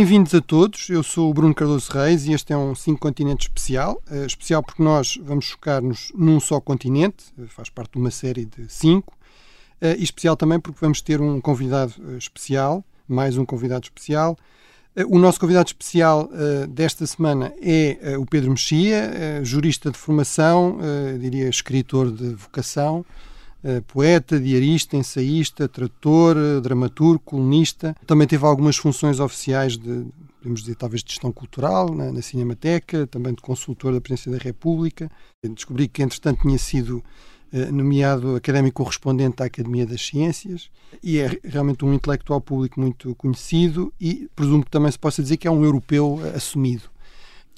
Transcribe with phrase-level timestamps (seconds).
[0.00, 3.48] Bem-vindos a todos, eu sou o Bruno Cardoso Reis e este é um 5 continentes
[3.48, 4.02] especial.
[4.10, 8.46] Uh, especial porque nós vamos focar-nos num só continente, uh, faz parte de uma série
[8.46, 9.12] de 5.
[9.12, 9.16] Uh,
[9.98, 14.38] e especial também porque vamos ter um convidado especial, mais um convidado especial.
[15.06, 16.30] o nosso convidado especial
[16.70, 20.78] desta semana é o Pedro Mexia, jurista de formação,
[21.20, 23.29] diria escritor de vocação, eh,
[23.86, 27.96] poeta, diarista, ensaísta, tradutor, eh, dramaturgo, colunista.
[28.06, 30.06] Também teve algumas funções oficiais de,
[30.38, 34.38] podemos dizer, talvez de gestão cultural na, na Cinemateca, também de consultor da Presidência da
[34.38, 35.10] República.
[35.42, 37.02] Descobri que, entretanto, tinha sido
[37.52, 40.70] eh, nomeado académico correspondente à Academia das Ciências
[41.02, 45.36] e é realmente um intelectual público muito conhecido e presumo que também se possa dizer
[45.36, 46.84] que é um europeu assumido.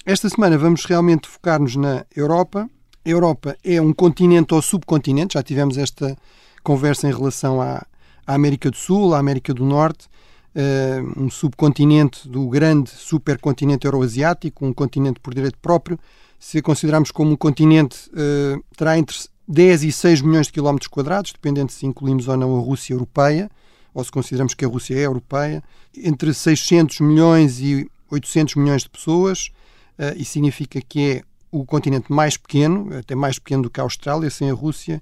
[0.05, 2.69] Esta semana vamos realmente focar-nos na Europa,
[3.05, 6.17] a Europa é um continente ou subcontinente, já tivemos esta
[6.63, 7.85] conversa em relação à,
[8.25, 10.07] à América do Sul, à América do Norte,
[10.55, 15.99] uh, um subcontinente do grande supercontinente euroasiático, um continente por direito próprio.
[16.39, 21.33] Se considerarmos como um continente, uh, terá entre 10 e 6 milhões de quilómetros quadrados,
[21.33, 23.51] dependendo se incluímos ou não a Rússia europeia,
[23.93, 25.61] ou se consideramos que a Rússia é europeia,
[25.95, 29.51] entre 600 milhões e 800 milhões de pessoas,
[29.99, 31.21] uh, e significa que é
[31.53, 35.01] o continente mais pequeno, até mais pequeno do que a Austrália, sem a Rússia,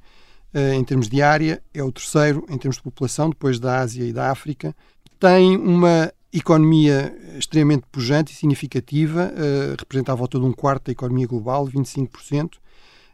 [0.53, 4.03] eh, em termos de área, é o terceiro em termos de população, depois da Ásia
[4.03, 4.75] e da África.
[5.17, 10.91] Tem uma economia extremamente pujante e significativa, eh, representa a volta de um quarto da
[10.91, 12.59] economia global, 25%,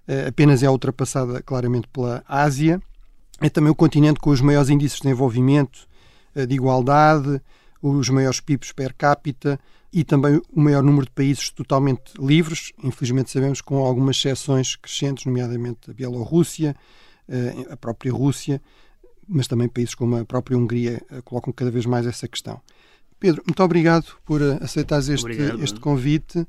[0.08, 2.82] eh, apenas é ultrapassada claramente pela Ásia.
[3.40, 5.88] É também o continente com os maiores índices de desenvolvimento,
[6.36, 7.42] de igualdade,
[7.82, 9.60] os maiores PIBs per capita,
[9.92, 15.26] e também o maior número de países totalmente livres, infelizmente sabemos com algumas exceções crescentes,
[15.26, 16.76] nomeadamente a Bielorrússia,
[17.28, 18.62] eh, a própria Rússia,
[19.28, 22.62] mas também países como a própria Hungria eh, colocam cada vez mais essa questão.
[23.20, 25.32] Pedro, muito obrigado por eh, aceitares este,
[25.62, 26.48] este convite.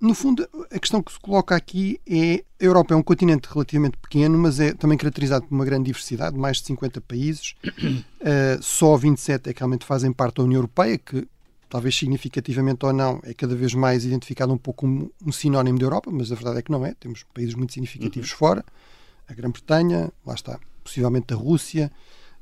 [0.00, 3.96] No fundo, a questão que se coloca aqui é a Europa é um continente relativamente
[3.96, 7.54] pequeno, mas é também caracterizado por uma grande diversidade, mais de 50 países.
[7.66, 11.26] Uh, só 27 é que realmente fazem parte da União Europeia, que
[11.68, 15.84] talvez significativamente ou não, é cada vez mais identificado um pouco um, um sinónimo da
[15.84, 16.94] Europa, mas a verdade é que não é.
[16.94, 18.36] Temos países muito significativos uhum.
[18.36, 18.64] fora,
[19.28, 21.92] a Grã-Bretanha, lá está, possivelmente a Rússia,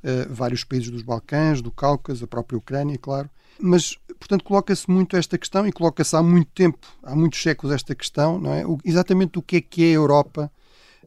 [0.03, 3.29] uh, vários países dos Balcãs, do Cáucaso, a própria Ucrânia, claro.
[3.59, 7.95] Mas, portanto, coloca-se muito esta questão e coloca-se há muito tempo, há muitos séculos, esta
[7.95, 8.67] questão, não é?
[8.67, 10.53] O, exatamente o que é que é a Europa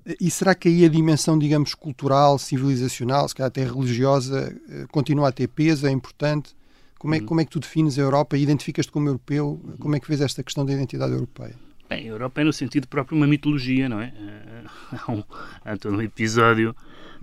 [0.06, 4.86] eh, e será que aí a dimensão, digamos, cultural, civilizacional, se calhar até religiosa, eh,
[4.92, 6.56] continua a ter peso, é importante?
[7.00, 7.26] Como é, hum.
[7.26, 9.60] como é que tu defines a Europa e identificas-te como europeu?
[9.80, 11.56] Como é que vês esta questão da identidade europeia?
[11.90, 14.14] Bem, a Europa é no sentido próprio uma mitologia, não é?
[14.16, 14.64] Eh,
[15.08, 15.24] há, um,
[15.64, 16.76] há todo um episódio,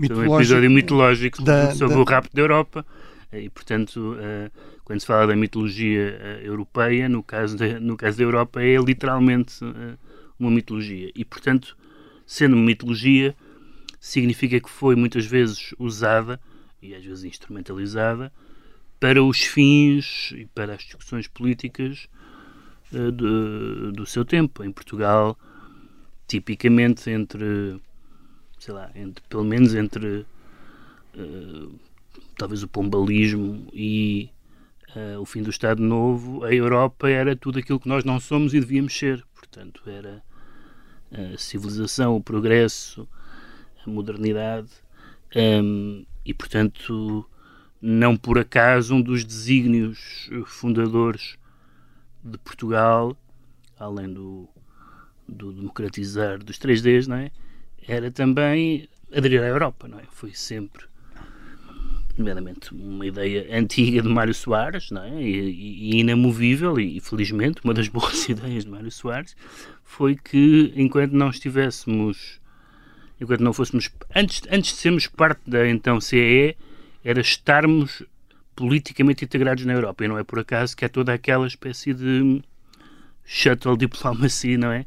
[0.09, 2.00] todo um episódio mitológico da, sobre da...
[2.00, 2.86] o rapto da Europa
[3.31, 4.50] eh, e, portanto, eh,
[4.82, 9.56] quando se fala da mitologia europeia, no caso, de, no caso da Europa, é literalmente
[10.38, 11.10] uma mitologia.
[11.15, 11.76] E, portanto,
[12.25, 13.36] sendo uma mitologia,
[14.00, 16.41] significa que foi muitas vezes usada
[16.81, 18.32] e às vezes instrumentalizada
[18.99, 22.09] para os fins e para as discussões políticas
[22.93, 24.65] uh, de, do seu tempo.
[24.65, 25.39] Em Portugal,
[26.27, 27.81] tipicamente entre,
[28.59, 30.27] sei lá, entre, pelo menos entre
[31.15, 31.79] uh,
[32.37, 34.31] talvez o pombalismo e
[34.95, 38.55] uh, o fim do Estado Novo, a Europa era tudo aquilo que nós não somos
[38.55, 39.25] e devíamos ser.
[39.34, 40.23] Portanto, era
[41.13, 43.09] a civilização, o progresso,
[43.84, 44.69] a modernidade.
[45.34, 47.28] Um, e, portanto,
[47.88, 51.36] não por acaso um dos desígnios fundadores
[52.24, 53.16] de Portugal,
[53.78, 54.48] além do,
[55.28, 57.30] do democratizar dos 3Ds, não é?
[57.86, 60.02] era também aderir à Europa, não é?
[60.10, 60.84] Foi sempre,
[62.19, 65.22] nomeadamente, uma ideia antiga de Mário Soares, não é?
[65.22, 69.36] E, e inamovível, e, e felizmente uma das boas ideias de Mário Soares
[69.84, 72.41] foi que enquanto não estivéssemos,
[73.21, 76.56] enquanto não fôssemos, antes, antes de sermos parte da então CEE,
[77.06, 78.03] era estarmos
[78.56, 80.04] politicamente integrados na Europa.
[80.04, 82.42] E não é por acaso que há toda aquela espécie de
[83.24, 84.84] shuttle diplomacy, não é?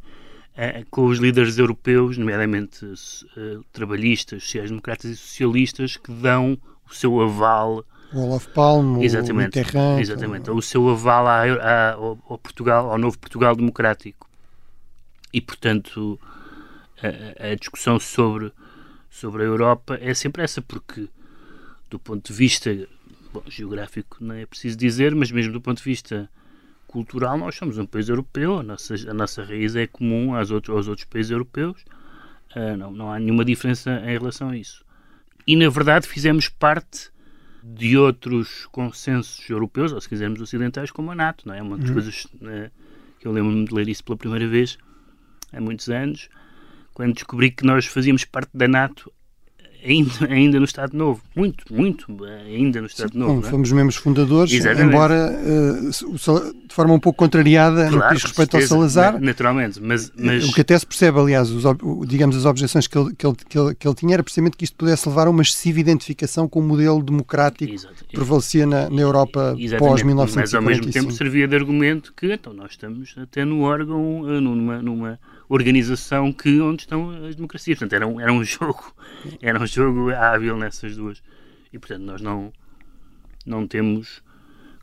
[0.54, 6.60] Uh, com os líderes europeus, nomeadamente uh, trabalhistas, sociais-democratas e socialistas, que dão
[6.92, 7.86] o seu aval.
[8.12, 10.00] O Olaf Palme, exatamente, o Mitterrand.
[10.02, 14.30] Exatamente, o seu aval à, à, ao, ao, Portugal, ao novo Portugal democrático.
[15.32, 16.20] E, portanto,
[17.02, 18.52] a, a discussão sobre,
[19.10, 21.08] sobre a Europa é sempre essa, porque
[21.90, 22.88] do ponto de vista
[23.34, 26.30] bom, geográfico, não é preciso dizer, mas mesmo do ponto de vista
[26.88, 30.76] cultural, nós somos um país europeu, a nossa, a nossa raiz é comum aos outros,
[30.76, 31.84] aos outros países europeus,
[32.56, 34.84] uh, não, não há nenhuma diferença em relação a isso.
[35.46, 37.12] E na verdade fizemos parte
[37.64, 41.62] de outros consensos europeus, ou se quisermos ocidentais, como a NATO, não é?
[41.62, 41.94] Uma das uhum.
[41.94, 42.72] coisas né,
[43.20, 44.78] que eu lembro-me de ler isso pela primeira vez
[45.52, 46.30] há muitos anos,
[46.94, 49.12] quando descobri que nós fazíamos parte da NATO
[49.84, 51.22] ainda, ainda no Estado Novo.
[51.36, 52.06] Muito, muito,
[52.46, 53.42] ainda no Estado Sim, Novo.
[53.42, 53.50] Bom, é?
[53.50, 54.88] Fomos membros fundadores, Exatamente.
[54.88, 59.20] embora uh, de forma um pouco contrariada claro, no que diz respeito ao Salazar.
[59.20, 60.48] Naturalmente, mas, mas...
[60.48, 61.64] O que até se percebe, aliás, os,
[62.08, 64.64] digamos, as objeções que ele, que, ele, que, ele, que ele tinha era precisamente que
[64.64, 68.06] isto pudesse levar a uma excessiva identificação com o modelo democrático Exato.
[68.08, 70.36] que prevalecia na, na Europa pós-1945.
[70.36, 74.40] Mas ao mesmo tempo servia de argumento que então nós estamos até no órgão, eh,
[74.40, 77.80] numa, numa organização que onde estão as democracias.
[77.80, 78.96] Portanto, era um, era um jogo,
[79.42, 81.22] era um jogo hábil nessas duas.
[81.74, 82.54] E portanto, nós não
[83.46, 84.22] não temos,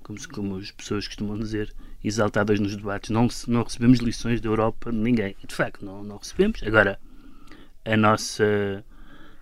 [0.03, 1.73] como, como as pessoas costumam dizer,
[2.03, 5.37] exaltadas nos debates, não, não recebemos lições da Europa de ninguém.
[5.47, 6.63] De facto, não, não recebemos.
[6.65, 6.99] Agora,
[7.85, 8.85] a nossa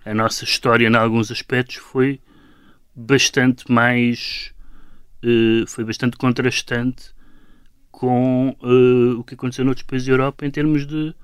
[0.05, 2.21] a nossa história, em alguns aspectos, foi
[2.95, 4.53] bastante mais
[5.23, 7.14] uh, foi bastante contrastante
[7.95, 11.15] com uh, o que aconteceu noutros países da Europa em termos de,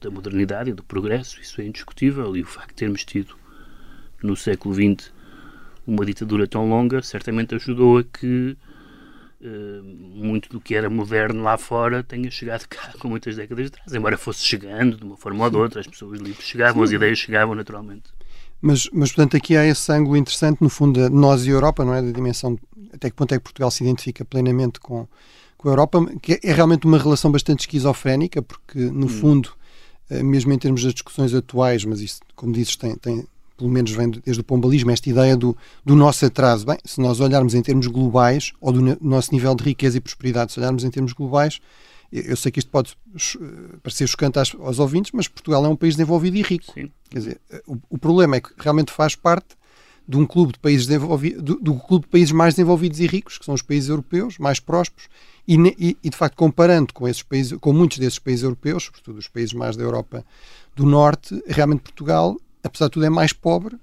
[0.00, 3.34] da modernidade e do progresso, isso é indiscutível, e o facto de termos tido
[4.22, 5.12] no século XX
[5.84, 8.56] uma ditadura tão longa certamente ajudou a que
[9.40, 13.92] uh, muito do que era moderno lá fora tenha chegado cá com muitas décadas atrás,
[13.92, 16.84] embora fosse chegando de uma forma ou de outra, as pessoas livres chegavam, Sim.
[16.84, 18.04] as ideias chegavam naturalmente.
[18.62, 21.82] Mas, mas, portanto, aqui há esse ângulo interessante, no fundo, de nós e a Europa,
[21.82, 22.02] não é?
[22.02, 22.58] Da dimensão,
[22.92, 25.08] até que ponto é que Portugal se identifica plenamente com,
[25.60, 29.08] com a Europa, que é realmente uma relação bastante esquizofrénica, porque no hum.
[29.08, 29.50] fundo,
[30.08, 33.26] eh, mesmo em termos das discussões atuais, mas isso, como dizes, tem, tem
[33.58, 35.54] pelo menos vem desde o pombalismo, esta ideia do,
[35.84, 36.64] do nosso atraso.
[36.64, 40.50] Bem, se nós olharmos em termos globais, ou do nosso nível de riqueza e prosperidade,
[40.50, 41.60] se olharmos em termos globais,
[42.10, 45.76] eu sei que isto pode eh, parecer chocante aos, aos ouvintes, mas Portugal é um
[45.76, 46.72] país desenvolvido e rico.
[46.72, 46.90] Sim.
[47.10, 49.60] Quer dizer, eh, o, o problema é que realmente faz parte
[50.08, 53.38] de um clube de países desenvolvidos, do, do, clube de países mais desenvolvidos e ricos,
[53.38, 55.08] que são os países europeus, mais prósperos,
[55.56, 59.28] e, e, de facto comparando com esses países, com muitos desses países europeus, sobretudo os
[59.28, 60.24] países mais da Europa
[60.76, 63.76] do Norte, realmente Portugal, apesar de tudo, é mais pobre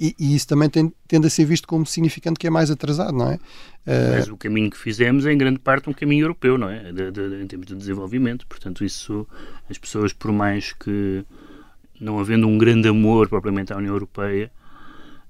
[0.00, 3.12] e, e isso também tem, tende a ser visto como significante que é mais atrasado,
[3.12, 3.38] não é?
[3.84, 6.92] Mas uh, o caminho que fizemos é em grande parte um caminho europeu, não é?
[6.92, 9.26] De, de, em termos de desenvolvimento, portanto isso
[9.68, 11.24] as pessoas por mais que
[12.00, 14.50] não havendo um grande amor propriamente à União Europeia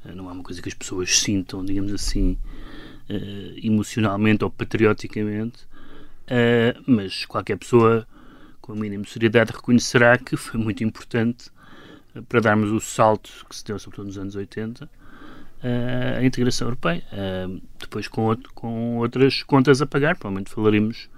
[0.04, 2.38] eh, não é uma coisa que as pessoas sintam, digamos assim,
[3.10, 5.66] uh, emocionalmente ou patrioticamente,
[6.32, 8.06] uh, mas qualquer pessoa
[8.60, 11.50] com a mínima seriedade reconhecerá que foi muito importante
[12.16, 14.88] uh, para darmos o salto que se deu, sobretudo nos anos 80,
[16.18, 17.04] a integração europeia.
[17.78, 21.08] depois, com, outro, com outras contas a pagar, provavelmente falaremos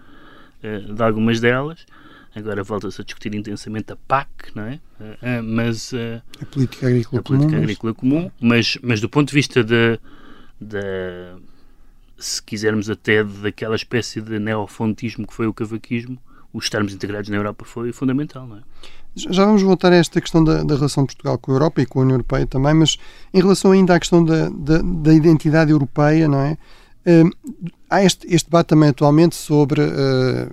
[0.62, 1.86] de algumas delas.
[2.34, 4.80] Agora volta-se a discutir intensamente a PAC, não é?
[5.00, 9.28] Uh, mas, uh, a política agrícola a política comum, agrícola comum mas, mas do ponto
[9.28, 10.00] de vista de,
[12.24, 16.18] se quisermos até daquela espécie de neofontismo que foi o cavaquismo,
[16.52, 18.60] os estarmos integrados na Europa foi fundamental, não é?
[19.16, 21.86] Já vamos voltar a esta questão da, da, relação de Portugal com a Europa e
[21.86, 22.96] com a União Europeia também, mas
[23.32, 26.58] em relação ainda à questão da, da, da identidade europeia, não é?
[27.06, 27.30] Uh,
[27.88, 30.50] há este, este, debate também atualmente sobre uh,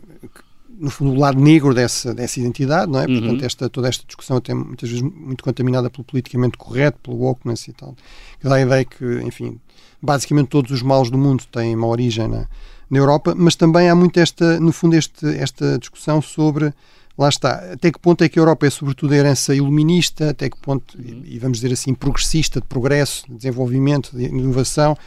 [0.81, 3.05] no fundo, o lado negro dessa, dessa identidade, não é?
[3.05, 3.19] Uhum.
[3.19, 7.67] Portanto, esta, toda esta discussão até muitas vezes muito contaminada pelo politicamente correto, pelo wokeness
[7.67, 7.95] e tal.
[8.39, 9.59] Que dá a ideia que, enfim,
[10.01, 12.47] basicamente todos os males do mundo têm uma origem na,
[12.89, 16.73] na Europa, mas também há muito esta, no fundo, este, esta discussão sobre,
[17.15, 20.49] lá está, até que ponto é que a Europa é sobretudo a herança iluminista, até
[20.49, 21.21] que ponto, uhum.
[21.25, 24.97] e, e vamos dizer assim, progressista, de progresso, de desenvolvimento, de inovação,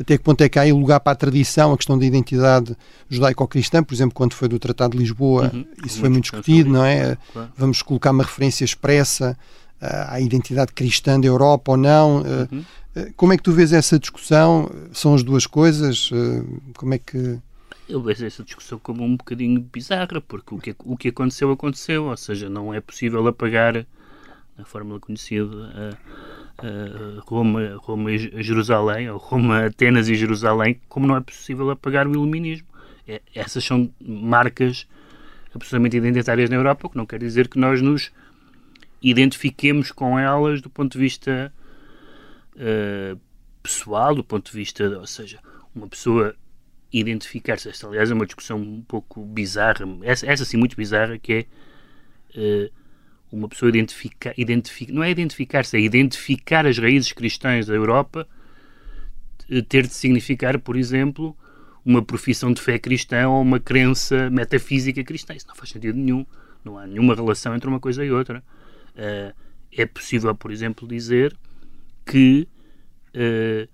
[0.00, 2.76] até que ponto é que há aí lugar para a tradição, a questão da identidade
[3.08, 6.84] judaico-cristã, por exemplo, quando foi do Tratado de Lisboa, uhum, isso foi muito discutido, não
[6.84, 7.16] é?
[7.32, 7.52] Claro.
[7.56, 9.36] Vamos colocar uma referência expressa
[9.80, 12.22] uh, à identidade cristã da Europa ou não.
[12.22, 12.64] Uh, uhum.
[12.96, 14.68] uh, como é que tu vês essa discussão?
[14.92, 16.10] São as duas coisas?
[16.76, 17.38] como é que.
[17.88, 22.06] Eu vejo essa discussão como um bocadinho bizarra, porque o que, o que aconteceu, aconteceu,
[22.06, 23.86] ou seja, não é possível apagar
[24.56, 25.98] a fórmula conhecida
[27.26, 32.12] Roma, Roma e Jerusalém, ou Roma, Atenas e Jerusalém, como não é possível apagar o
[32.12, 32.66] iluminismo.
[33.06, 34.86] É, essas são marcas
[35.54, 38.10] absolutamente identitárias na Europa, o que não quer dizer que nós nos
[39.02, 41.52] identifiquemos com elas do ponto de vista
[42.56, 43.20] uh,
[43.62, 45.38] pessoal, do ponto de vista, ou seja,
[45.74, 46.34] uma pessoa
[46.92, 47.68] identificar-se.
[47.68, 51.46] Esta, aliás, é uma discussão um pouco bizarra, essa, essa sim muito bizarra, que
[52.34, 52.83] é uh,
[53.34, 58.26] uma pessoa identifica, identifica, não é identificar-se, é identificar as raízes cristãs da Europa,
[59.50, 61.36] eh, ter de significar, por exemplo,
[61.84, 65.34] uma profissão de fé cristã ou uma crença metafísica cristã.
[65.34, 66.24] Isso não faz sentido nenhum.
[66.64, 68.42] Não há nenhuma relação entre uma coisa e outra.
[68.96, 69.34] Uh,
[69.70, 71.36] é possível, por exemplo, dizer
[72.06, 72.48] que
[73.14, 73.68] uh,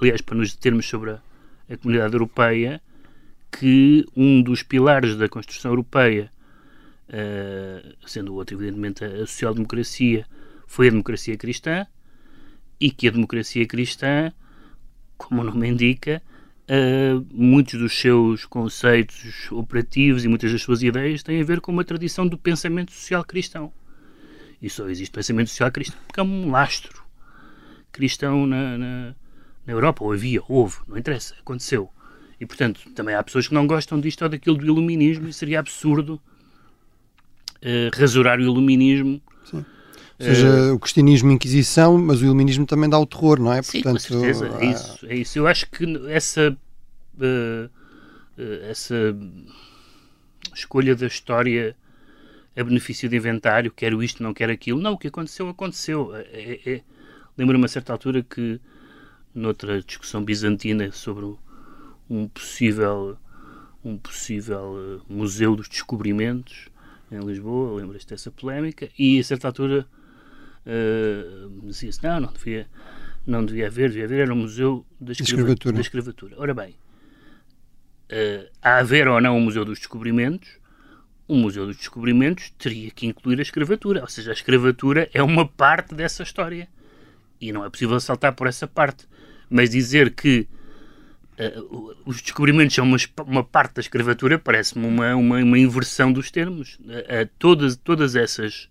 [0.00, 1.20] aliás, para nos determos sobre a,
[1.68, 2.80] a comunidade europeia,
[3.50, 6.31] que um dos pilares da construção europeia,
[8.06, 10.26] sendo o outro, evidentemente, a social-democracia,
[10.66, 11.86] foi a democracia cristã,
[12.80, 14.32] e que a democracia cristã,
[15.16, 16.20] como o nome indica,
[16.62, 21.70] uh, muitos dos seus conceitos operativos e muitas das suas ideias têm a ver com
[21.70, 23.72] uma tradição do pensamento social cristão.
[24.60, 27.02] E só existe pensamento social cristão porque é um lastro
[27.92, 29.14] cristão na, na,
[29.66, 31.88] na Europa, ou havia, houve, não interessa, aconteceu.
[32.40, 35.60] E, portanto, também há pessoas que não gostam disto ou daquilo do iluminismo e seria
[35.60, 36.20] absurdo
[37.62, 39.20] uh, rasurar o iluminismo.
[39.44, 39.64] Sim.
[40.18, 43.62] Ou seja, uh, o cristianismo inquisição, mas o iluminismo também dá o terror, não é?
[43.62, 45.38] Sim, Portanto, com certeza, é isso, é isso.
[45.38, 46.56] Eu acho que essa,
[47.18, 47.70] uh,
[48.68, 49.16] essa
[50.54, 51.76] escolha da história
[52.54, 56.14] a benefício de inventário, quero isto, não quero aquilo, não, o que aconteceu, aconteceu.
[56.14, 56.80] É, é,
[57.36, 58.60] Lembro-me a certa altura que,
[59.34, 61.34] noutra discussão bizantina sobre
[62.08, 63.16] um possível,
[63.82, 66.68] um possível museu dos descobrimentos
[67.16, 68.88] em Lisboa, lembras-te dessa polémica?
[68.98, 69.86] E a certa altura
[70.66, 72.66] uh, dizia-se: não, não devia,
[73.26, 75.74] não devia haver, devia haver, era um museu da, escravatura.
[75.74, 76.34] Da escravatura.
[76.38, 76.70] Ora bem,
[78.10, 80.62] uh, a haver ou não um museu dos descobrimentos,
[81.32, 85.48] o Museu dos Descobrimentos teria que incluir a escravatura, ou seja, a escravatura é uma
[85.48, 86.68] parte dessa história
[87.40, 89.08] e não é possível saltar por essa parte.
[89.48, 90.46] Mas dizer que
[91.38, 92.96] uh, os descobrimentos são uma,
[93.26, 96.78] uma, parte da escravatura parece-me uma, uma, uma, inversão dos termos.
[96.80, 98.68] Uh, todas, todas essas,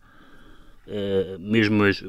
[0.87, 2.03] uh, mesmo as,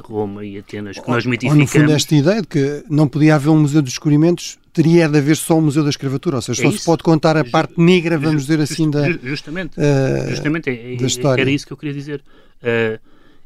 [0.00, 1.74] Roma e Atenas, que nós mitificamos...
[1.74, 5.08] Ou, no fundo, esta ideia de que não podia haver um museu dos descobrimentos, teria
[5.08, 7.44] de haver só um museu da escravatura, ou seja, é só se pode contar a
[7.44, 11.42] parte negra, vamos dizer assim, da Justamente, uh, justamente é, da história.
[11.42, 12.22] era isso que eu queria dizer.
[12.62, 12.98] Uh,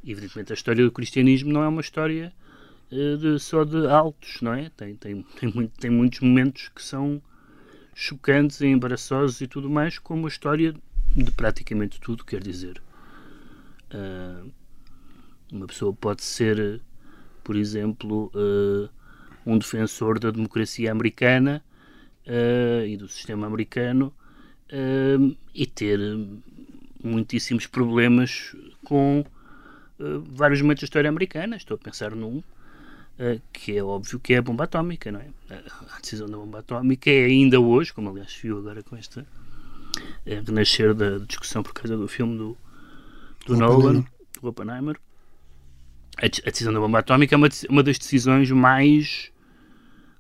[0.07, 2.46] evidentemente, a história do cristianismo não é uma história uh,
[2.91, 4.71] de, só de altos, não é?
[4.77, 7.21] Tem, tem, tem, muito, tem muitos momentos que são
[7.95, 10.75] chocantes e embaraçosos e tudo mais, como a história
[11.15, 12.81] de praticamente tudo, quer dizer.
[13.93, 14.51] Uh,
[15.51, 16.81] uma pessoa pode ser,
[17.43, 18.89] por exemplo, uh,
[19.45, 21.63] um defensor da democracia americana
[22.85, 24.13] e do sistema americano
[25.55, 26.01] e ter
[27.03, 31.57] muitíssimos problemas com uh, vários momentos da história americana.
[31.57, 32.45] Estou a pensar num uh,
[33.53, 35.29] que é óbvio que é a bomba atómica, não é?
[35.97, 40.45] A decisão da bomba atómica é ainda hoje, como aliás viu agora com esta uh,
[40.47, 42.57] renascer da discussão por causa do filme do,
[43.47, 44.05] do Nolan,
[44.41, 44.99] do Oppenheimer.
[46.19, 49.33] A, a, decisão da bomba atómica é uma, uma das decisões mais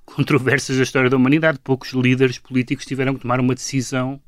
[0.06, 1.58] controversas da história da humanidade.
[1.62, 4.20] Poucos líderes políticos tiveram que tomar uma decisão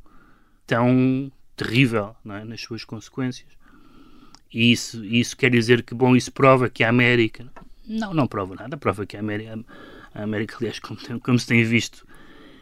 [0.67, 2.45] tão terrível é?
[2.45, 3.49] nas suas consequências.
[4.53, 7.51] E isso, isso quer dizer que, bom, isso prova que a América.
[7.89, 8.77] Não, não prova nada.
[8.77, 9.59] Prova que a América,
[10.15, 12.07] a América aliás, como, tem, como se tem visto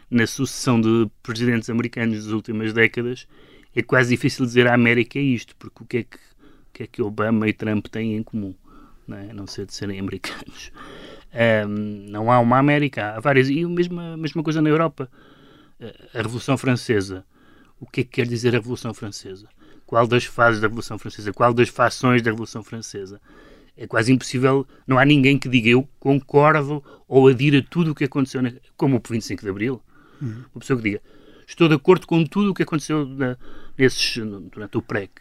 [0.09, 3.27] na sucessão de presidentes americanos das últimas décadas,
[3.75, 6.83] é quase difícil dizer a América é isto, porque o que é que, o que,
[6.83, 8.55] é que Obama e Trump têm em comum?
[9.07, 9.31] Não, é?
[9.31, 10.71] a não ser de serem americanos.
[11.67, 13.49] Um, não há uma América, há várias.
[13.49, 15.09] E a mesma, a mesma coisa na Europa.
[16.13, 17.25] A Revolução Francesa.
[17.79, 19.47] O que é que quer dizer a Revolução Francesa?
[19.87, 23.19] qual das fases da Revolução Francesa, qual das fações da Revolução Francesa.
[23.77, 28.05] É quase impossível, não há ninguém que diga eu concordo ou adira tudo o que
[28.05, 29.81] aconteceu, na, como o 25 de Abril.
[30.21, 30.43] Uhum.
[30.53, 31.01] Uma pessoa que diga
[31.47, 33.37] estou de acordo com tudo o que aconteceu na,
[33.77, 34.17] nesses,
[34.51, 35.11] durante o PREC.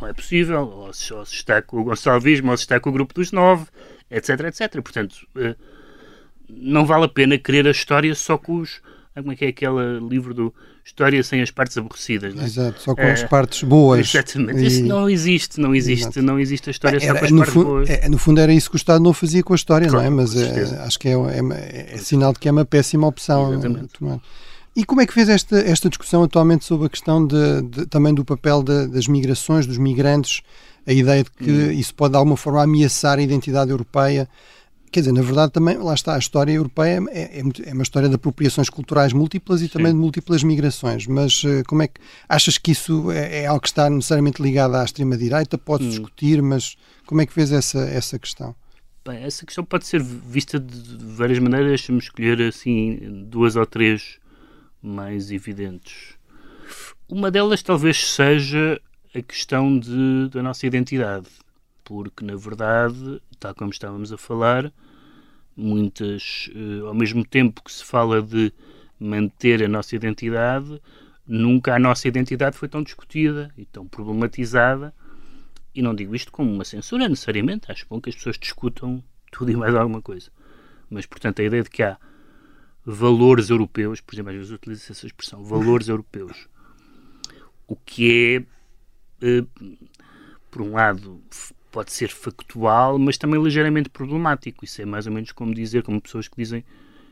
[0.00, 2.90] Não é possível, ou se, ou se, está com o Gonçalvismo, ou se está com
[2.90, 3.66] o grupo dos nove,
[4.10, 4.82] etc, etc.
[4.82, 5.54] Portanto, eh,
[6.48, 8.82] não vale a pena querer a história só com os.
[9.20, 10.52] Como é que é aquele livro do
[10.84, 12.34] história sem as partes aborrecidas.
[12.34, 12.46] Não é?
[12.46, 14.14] Exato, só com as eh, partes boas.
[14.14, 14.66] Exatamente, e...
[14.66, 16.22] isso não existe, não existe, Exato.
[16.22, 17.90] não existe a história era, só com as partes fundo, boas.
[17.90, 20.20] É, no fundo era isso que o Estado não fazia com a história, claro, não
[20.20, 20.22] é?
[20.22, 23.52] Mas é, acho que é, é, é, sinal de que é uma péssima opção.
[23.52, 23.88] Exatamente.
[23.98, 24.20] Tomar.
[24.76, 28.12] E como é que fez esta, esta discussão atualmente sobre a questão de, de também
[28.12, 30.42] do papel de, das migrações, dos migrantes,
[30.86, 31.70] a ideia de que hum.
[31.70, 34.28] isso pode de alguma forma ameaçar a identidade europeia?
[34.94, 38.08] Quer dizer, na verdade, também, lá está, a história europeia é, é, é uma história
[38.08, 39.72] de apropriações culturais múltiplas e Sim.
[39.72, 41.08] também de múltiplas migrações.
[41.08, 42.00] Mas uh, como é que.
[42.28, 45.58] Achas que isso é, é algo que está necessariamente ligado à extrema-direita?
[45.58, 45.90] Pode-se hum.
[45.90, 48.54] discutir, mas como é que vês essa, essa questão?
[49.04, 51.70] Bem, essa questão pode ser vista de várias maneiras.
[51.70, 54.20] Deixa-me escolher assim duas ou três
[54.80, 56.14] mais evidentes.
[57.08, 58.80] Uma delas talvez seja
[59.12, 61.26] a questão de, da nossa identidade,
[61.82, 64.72] porque na verdade, tal como estávamos a falar,
[65.56, 68.52] muitas, uh, ao mesmo tempo que se fala de
[68.98, 70.80] manter a nossa identidade,
[71.26, 74.94] nunca a nossa identidade foi tão discutida e tão problematizada.
[75.74, 79.50] E não digo isto como uma censura necessariamente, acho bom que as pessoas discutam tudo
[79.50, 80.30] e mais alguma coisa.
[80.88, 81.98] Mas, portanto, a ideia de que há
[82.84, 86.48] valores europeus, por exemplo, às vezes utiliza essa expressão, valores europeus,
[87.66, 88.46] o que
[89.20, 89.44] é, eh,
[90.50, 91.20] por um lado,
[91.74, 94.64] pode ser factual, mas também ligeiramente problemático.
[94.64, 96.64] Isso é mais ou menos como dizer, como pessoas que dizem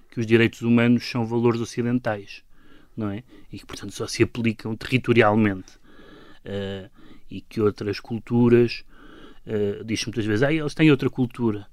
[0.09, 2.45] que os direitos humanos são valores ocidentais,
[2.97, 3.25] não é?
[3.52, 5.73] E que, portanto, só se aplicam territorialmente.
[6.47, 6.88] Uh,
[7.28, 8.85] e que outras culturas,
[9.49, 11.66] uh, diz muitas vezes, ah, eles têm outra cultura.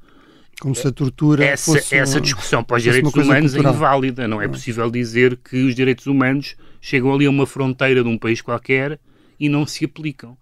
[0.59, 3.73] Como se a tortura essa, fosse essa discussão para os direitos humanos é cultural.
[3.73, 4.27] é inválida.
[4.27, 8.17] Não é possível dizer que os direitos humanos chegam ali a uma fronteira de um
[8.17, 8.99] país qualquer
[9.39, 10.35] e não se aplicam.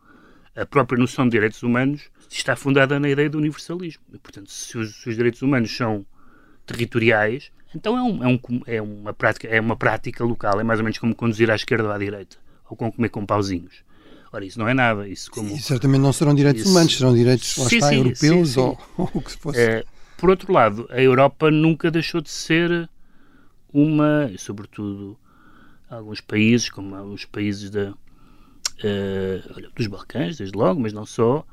[0.55, 4.03] A própria noção de direitos humanos está fundada na ideia do universalismo.
[4.13, 6.05] E, portanto, se os, se os, direitos humanos são
[6.65, 10.59] territoriais, então é, um, é, um, é, uma prática, é uma prática local.
[10.59, 12.37] É mais ou menos como conduzir à esquerda ou à direita.
[12.69, 13.85] Ou como comer com pauzinhos.
[14.31, 15.07] Ora, isso não é nada.
[15.07, 15.55] Isso como...
[15.55, 16.71] E certamente não serão direitos isso...
[16.71, 18.77] humanos, serão direitos, sim, está, sim, europeus sim, ou,
[19.13, 19.59] o que fosse.
[19.59, 19.85] É,
[20.17, 22.89] por outro lado, a Europa nunca deixou de ser
[23.71, 25.17] uma, sobretudo
[25.89, 31.45] alguns países, como os países da, uh, dos Balcãs, desde logo, mas não só,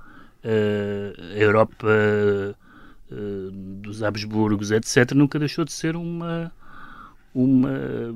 [0.44, 1.88] a Europa
[3.10, 6.52] uh, dos Habsburgos, etc., nunca deixou de ser uma,
[7.34, 8.14] uma,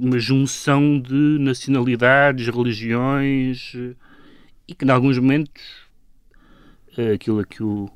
[0.00, 3.74] uma junção de nacionalidades, religiões,
[4.68, 5.62] e que, em alguns momentos,
[7.14, 7.90] aquilo a que o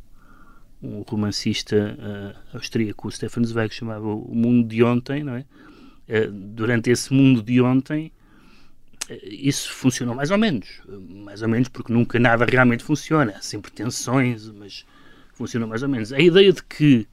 [0.85, 5.45] um romancista uh, austríaco, Stefan Zweig, chamava O Mundo de Ontem, não é?
[6.09, 8.13] Uh, durante esse mundo de ontem,
[9.23, 10.81] isso funcionou mais ou menos.
[11.25, 13.33] mais ou menos porque nunca nada realmente funciona.
[13.37, 14.85] Há sempre tensões, mas
[15.33, 16.13] funcionou mais ou menos.
[16.13, 17.07] A ideia de que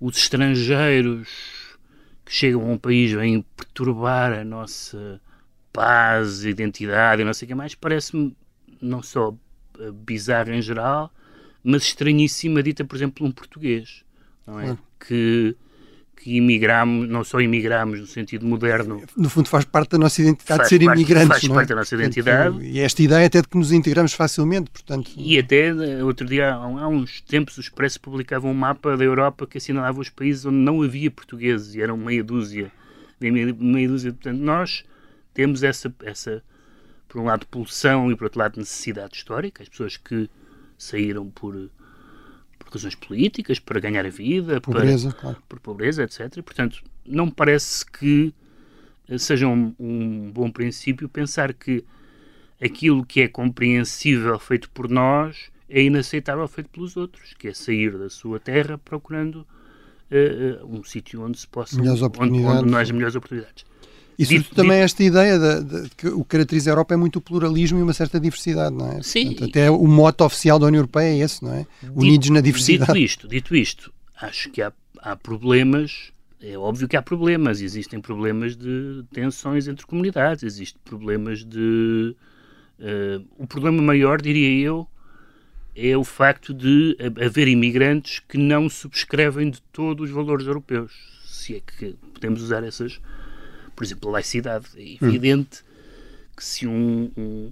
[0.00, 1.28] os estrangeiros
[2.24, 5.20] que chegam a um país vêm perturbar a nossa
[5.72, 8.36] paz, identidade e não sei o que mais, parece-me
[8.80, 9.34] não só
[9.94, 11.12] bizarra em geral,
[11.62, 14.04] mas estranhíssima dita, por exemplo, um português,
[14.46, 14.78] não é?
[14.98, 15.56] Que,
[16.22, 19.02] que imigramos, não só imigramos no sentido moderno.
[19.16, 21.58] No fundo faz parte da nossa identidade ser parte, imigrantes, Faz não é?
[21.58, 22.62] parte da nossa identidade.
[22.62, 25.10] E esta ideia até de que nos integramos facilmente, portanto...
[25.16, 29.46] E até, eh, outro dia, há uns tempos, o Expresso publicava um mapa da Europa
[29.46, 32.70] que assinalava os países onde não havia portugueses, e eram meia dúzia,
[33.18, 34.12] meia, meia dúzia.
[34.12, 34.84] Portanto, nós
[35.32, 36.42] temos essa, essa
[37.08, 39.62] por um lado, pulsão e, por outro lado, necessidade histórica.
[39.62, 40.28] As pessoas que
[40.76, 41.70] saíram por
[42.78, 45.42] razões políticas, para ganhar a vida, pobreza, para, claro.
[45.48, 46.42] por pobreza, etc.
[46.42, 48.34] Portanto, não me parece que
[49.08, 51.84] eh, seja um, um bom princípio pensar que
[52.60, 57.96] aquilo que é compreensível feito por nós é inaceitável feito pelos outros, que é sair
[57.96, 59.46] da sua terra procurando
[60.10, 61.88] uh, um sítio onde se possa onde,
[62.44, 63.64] onde não haja melhores oportunidades.
[64.22, 66.94] E dito, também dito, esta ideia de, de, de, que o que caracteriza a Europa
[66.94, 69.02] é muito o pluralismo e uma certa diversidade, não é?
[69.02, 69.26] Sim.
[69.28, 71.66] Portanto, até o mote oficial da União Europeia é esse, não é?
[71.94, 72.92] Unidos na diversidade.
[72.92, 78.00] Dito isto, dito isto, acho que há, há problemas é óbvio que há problemas, existem
[78.00, 82.16] problemas de tensões entre comunidades, existem problemas de.
[82.78, 84.88] Uh, o problema maior, diria eu,
[85.76, 90.92] é o facto de haver imigrantes que não subscrevem de todo os valores europeus,
[91.26, 93.00] se é que podemos usar essas
[93.80, 94.66] por exemplo, a laicidade.
[94.76, 96.34] É evidente hum.
[96.36, 97.50] que se um, um,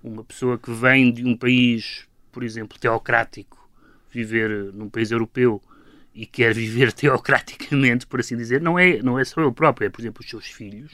[0.00, 3.68] uma pessoa que vem de um país, por exemplo, teocrático,
[4.12, 5.60] viver num país europeu
[6.14, 9.90] e quer viver teocraticamente, por assim dizer, não é, não é só ele próprio, é,
[9.90, 10.92] por exemplo, os seus filhos.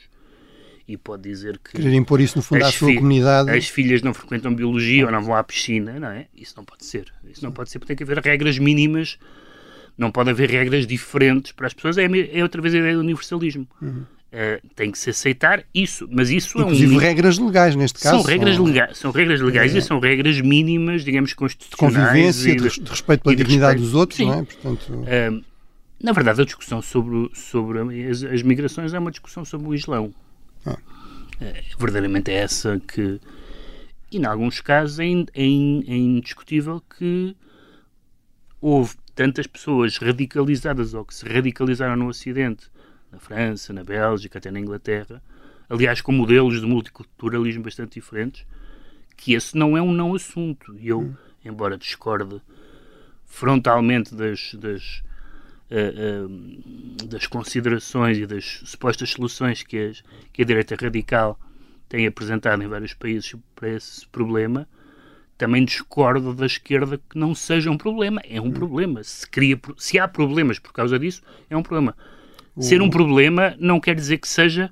[0.89, 1.73] E pode dizer que.
[1.73, 3.51] Querer impor isso no fundo à sua comunidade.
[3.51, 6.29] As filhas não frequentam biologia ou não vão à piscina, não é?
[6.35, 7.13] Isso não pode ser.
[7.31, 9.19] Isso não pode ser, porque tem que haver regras mínimas.
[9.99, 11.99] Não pode haver regras diferentes para as pessoas.
[11.99, 13.69] É, é outra vez a ideia do universalismo.
[13.83, 14.05] Uhum.
[14.37, 18.19] Uh, tem que se aceitar isso, mas isso Inclusive é um regras legais neste caso.
[18.19, 19.79] São regras legais, são regras legais é.
[19.79, 21.95] e são regras mínimas, digamos, constitucionais.
[21.95, 23.81] De convivência, e, de, respeito pela dignidade respeito.
[23.81, 24.27] dos outros, Sim.
[24.27, 24.43] não é?
[24.45, 24.93] Portanto...
[24.93, 25.45] Uh,
[26.03, 30.13] na verdade, a discussão sobre, sobre as, as, migrações é uma discussão sobre o Islão.
[30.67, 30.77] Ah.
[31.41, 33.19] Uh, verdadeiramente é essa que.
[34.13, 37.35] E, em alguns casos, é, é, é indiscutível que
[38.61, 42.67] houve tantas pessoas radicalizadas ou que se radicalizaram no Ocidente
[43.17, 45.23] na França, na Bélgica, até na Inglaterra,
[45.69, 48.47] aliás, com modelos de multiculturalismo bastante diferentes,
[49.17, 50.77] que esse não é um não assunto.
[50.79, 51.15] E eu, hum.
[51.45, 52.41] embora discorde
[53.25, 55.03] frontalmente das, das,
[55.71, 61.41] uh, uh, das considerações e das supostas soluções que, as, que a direita radical
[61.89, 64.69] tem apresentado em vários países para esse problema,
[65.39, 68.21] também discordo da esquerda que não seja um problema.
[68.29, 68.53] É um hum.
[68.53, 69.03] problema.
[69.03, 71.97] Se, cria, se há problemas por causa disso, é um problema.
[72.59, 74.71] Ser um problema não quer dizer que seja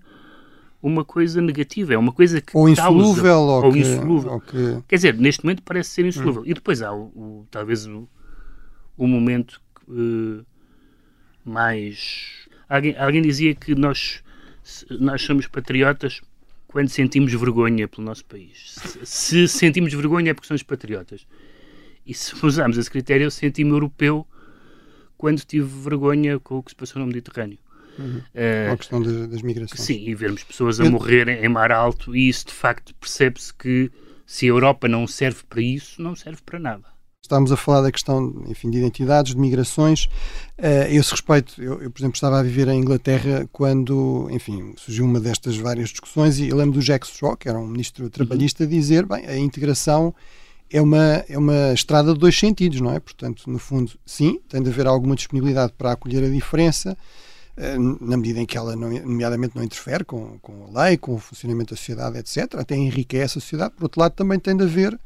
[0.82, 4.32] uma coisa negativa, é uma coisa que ou insolúvel, causa, ou, ou que, insolúvel.
[4.32, 4.82] Ou que...
[4.86, 6.42] Quer dizer, neste momento parece ser insolúvel.
[6.42, 6.46] Hum.
[6.46, 8.06] E depois há o, o talvez o,
[8.96, 10.44] o momento uh,
[11.44, 12.46] mais.
[12.68, 14.22] Alguém, alguém dizia que nós,
[14.90, 16.20] nós somos patriotas
[16.68, 18.76] quando sentimos vergonha pelo nosso país.
[19.04, 21.26] Se, se sentimos vergonha é porque somos patriotas.
[22.06, 24.26] E se usarmos esse critério, eu senti-me europeu
[25.16, 27.58] quando tive vergonha com o que se passou no Mediterrâneo.
[27.98, 28.18] Uhum.
[28.34, 29.80] Uh, a questão das, das migrações.
[29.80, 30.90] Sim, e vermos pessoas a eu...
[30.90, 33.90] morrer em mar alto, e isso de facto percebe-se que
[34.26, 36.94] se a Europa não serve para isso, não serve para nada.
[37.22, 40.04] Estávamos a falar da questão enfim, de identidades, de migrações.
[40.58, 45.06] Uh, esse respeito, eu, eu, por exemplo, estava a viver em Inglaterra quando, enfim, surgiu
[45.06, 48.64] uma destas várias discussões e eu lembro do Jack Straw, que era um ministro trabalhista,
[48.64, 48.70] uhum.
[48.70, 50.14] dizer, bem, a integração
[50.70, 53.00] é uma, é uma estrada de dois sentidos, não é?
[53.00, 56.94] Portanto, no fundo, sim, tem de haver alguma disponibilidade para acolher a diferença,
[57.56, 61.18] na medida em que ela, não, nomeadamente, não interfere com, com a lei, com o
[61.18, 63.74] funcionamento da sociedade, etc., até enriquece a sociedade.
[63.76, 64.98] Por outro lado, também tem de haver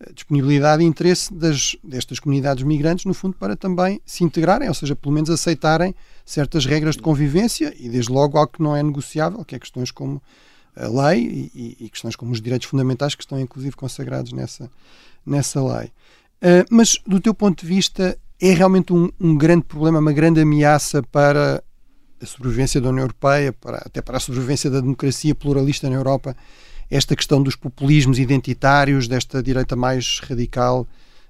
[0.00, 4.74] eh, disponibilidade e interesse das, destas comunidades migrantes, no fundo, para também se integrarem, ou
[4.74, 8.82] seja, pelo menos aceitarem certas regras de convivência e, desde logo, algo que não é
[8.82, 10.22] negociável, que é questões como
[10.76, 14.70] a lei e, e questões como os direitos fundamentais que estão, inclusive, consagrados nessa,
[15.24, 15.86] nessa lei.
[16.42, 20.40] Uh, mas, do teu ponto de vista, é realmente um, um grande problema, uma grande
[20.40, 21.64] ameaça para
[22.20, 26.36] a sobrevivência da União Europeia, para, até para a sobrevivência da democracia pluralista na Europa,
[26.90, 30.86] esta questão dos populismos identitários, desta direita mais radical,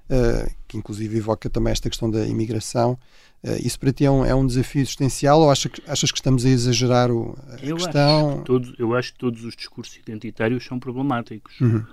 [0.09, 2.97] uh, que inclusive evoca também esta questão da imigração.
[3.43, 6.17] Uh, isso para ti é um, é um desafio existencial ou achas que, achas que
[6.17, 8.29] estamos a exagerar o, a eu questão?
[8.29, 11.59] Acho que todo, eu acho que todos os discursos identitários são problemáticos.
[11.59, 11.83] Uhum.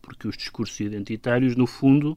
[0.00, 2.16] Porque os discursos identitários, no fundo,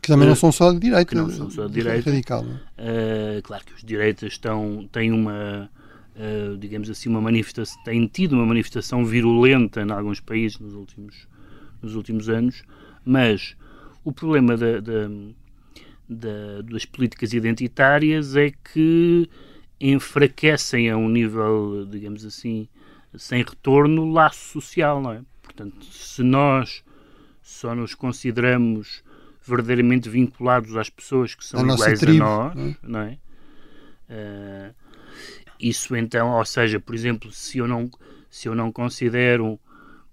[0.00, 1.06] que também não são só de direita.
[1.06, 2.10] Que não são só de direita.
[2.10, 5.70] Radical, uh, claro que os direitas estão, têm uma,
[6.16, 11.28] uh, digamos assim, uma manifestação, têm tido uma manifestação virulenta em alguns países nos últimos,
[11.82, 12.62] nos últimos anos,
[13.04, 13.56] mas
[14.04, 15.08] o problema da, da,
[16.08, 19.28] da, das políticas identitárias é que
[19.80, 22.68] enfraquecem a um nível, digamos assim,
[23.16, 25.20] sem retorno, o laço social, não é?
[25.42, 26.82] Portanto, se nós
[27.42, 29.02] só nos consideramos
[29.48, 32.76] verdadeiramente vinculados às pessoas que são a iguais tribo, a nós, não é?
[32.82, 33.18] Não é?
[34.10, 34.74] Uh,
[35.60, 37.90] isso então, ou seja, por exemplo, se eu não,
[38.30, 39.58] se eu não considero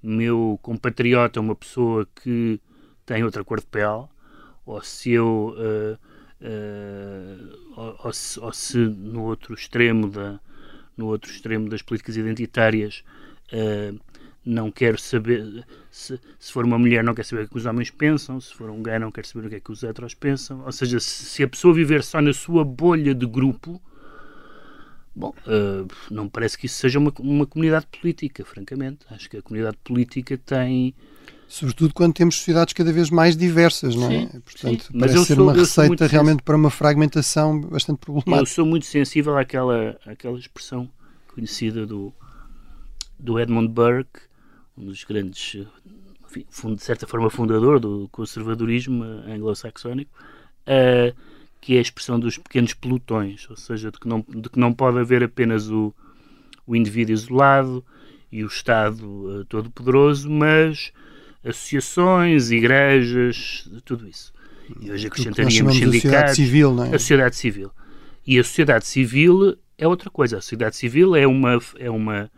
[0.01, 2.59] meu compatriota uma pessoa que
[3.05, 4.05] tem outra cor de pele,
[4.65, 5.97] ou se eu uh,
[6.41, 10.39] uh, ou, ou, se, ou, se, no outro extremo da
[10.97, 13.03] no outro extremo das políticas identitárias
[13.51, 13.99] uh,
[14.45, 17.89] não quero saber se, se for uma mulher não quer saber o que os homens
[17.89, 20.63] pensam, se for um gay não quer saber o que é que os heteros pensam,
[20.65, 23.81] ou seja, se, a pessoa viver só na sua bolha de grupo,
[25.15, 28.99] bom, uh, não parece que isso seja uma, uma comunidade política, francamente.
[29.09, 30.93] Acho que a comunidade política tem
[31.47, 34.21] Sobretudo quando temos sociedades cada vez mais diversas, não é?
[34.21, 34.89] Sim, Portanto, sim.
[34.93, 38.41] Mas parece ser sou, uma receita realmente para uma fragmentação bastante problemática.
[38.41, 40.89] Eu sou muito sensível àquela, àquela expressão
[41.33, 42.11] conhecida do,
[43.19, 44.21] do Edmund Burke,
[44.77, 45.65] um dos grandes,
[46.27, 50.11] enfim, de certa forma, fundador do conservadorismo anglo-saxónico,
[50.67, 51.15] uh,
[51.61, 54.73] que é a expressão dos pequenos pelotões, ou seja, de que não, de que não
[54.73, 55.93] pode haver apenas o,
[56.67, 57.83] o indivíduo isolado
[58.31, 60.91] e o Estado uh, todo-poderoso, mas
[61.43, 64.33] associações, igrejas, tudo isso.
[64.81, 65.95] E hoje acrescentaríamos sindicatos.
[65.95, 66.87] A sociedade civil, não é?
[66.87, 67.71] A sociedade civil.
[68.25, 70.37] E a sociedade civil é outra coisa.
[70.37, 72.31] A sociedade civil é uma, é uma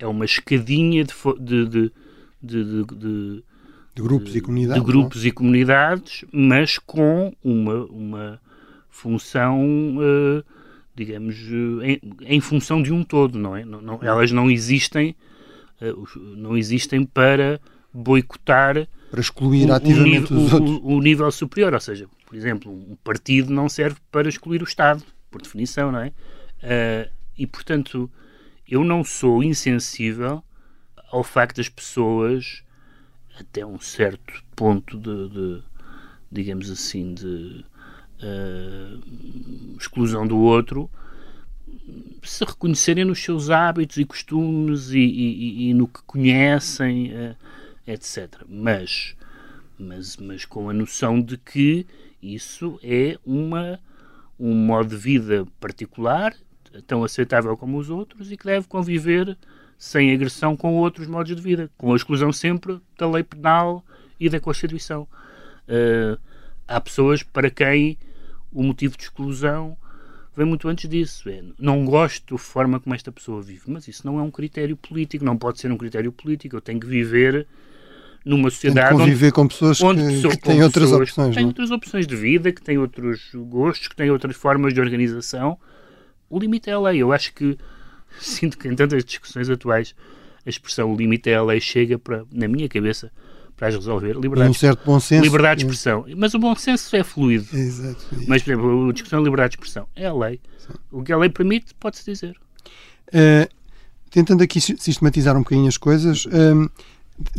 [0.00, 1.92] é uma escadinha de, de,
[2.42, 3.44] de, de,
[3.94, 4.82] grupos e comunidades.
[4.82, 8.40] De grupos e comunidades, mas com uma, uma
[8.88, 9.60] função,
[9.98, 10.44] uh,
[10.94, 13.64] digamos, uh, em, em, função de um todo, não é?
[13.64, 15.14] Não, não, elas não existem,
[15.82, 17.60] uh, não existem para
[17.92, 20.80] boicotar para excluir o, ativamente o, os o, outros.
[20.82, 25.02] O, nível superior, ou seja, por exemplo, um partido não serve para excluir o Estado,
[25.30, 26.12] por definição, não é?
[27.36, 28.10] e, portanto,
[28.70, 30.44] eu não sou insensível
[31.10, 32.62] ao facto das pessoas,
[33.38, 35.62] até um certo ponto de, de
[36.30, 37.64] digamos assim, de
[38.22, 40.88] uh, exclusão do outro,
[42.22, 47.36] se reconhecerem nos seus hábitos e costumes e, e, e no que conhecem, uh,
[47.84, 48.44] etc.
[48.48, 49.16] Mas,
[49.76, 51.84] mas, mas com a noção de que
[52.22, 53.80] isso é uma,
[54.38, 56.36] um modo de vida particular
[56.86, 59.36] tão aceitável como os outros e que deve conviver
[59.78, 63.84] sem agressão com outros modos de vida, com a exclusão sempre da lei penal
[64.18, 65.08] e da Constituição.
[65.66, 66.20] Uh,
[66.68, 67.96] há pessoas para quem
[68.52, 69.76] o motivo de exclusão
[70.36, 71.28] vem muito antes disso.
[71.28, 74.76] É, não gosto da forma como esta pessoa vive, mas isso não é um critério
[74.76, 76.56] político, não pode ser um critério político.
[76.56, 77.46] Eu tenho que viver
[78.24, 81.30] numa sociedade onde conviver com pessoas onde que, que têm outras opções.
[81.30, 81.48] Que têm não?
[81.48, 81.52] É?
[81.52, 85.58] outras opções de vida, que têm outros gostos, que têm outras formas de organização.
[86.30, 87.02] O limite é a lei.
[87.02, 87.58] Eu acho que
[88.20, 89.94] sinto que em tantas discussões atuais
[90.46, 93.10] a expressão limite é a lei chega para, na minha cabeça,
[93.56, 94.14] para as resolver.
[94.14, 95.22] Liberdade, um certo bom senso.
[95.22, 96.06] Liberdade de expressão.
[96.16, 97.46] Mas o bom senso é fluido.
[97.52, 98.06] Exato.
[98.26, 100.40] Mas, por exemplo, a discussão de liberdade de expressão é a lei.
[100.58, 100.72] Sim.
[100.90, 102.34] O que a lei permite, pode-se dizer.
[103.08, 103.46] Uh,
[104.10, 106.70] tentando aqui sistematizar um bocadinho as coisas, uh,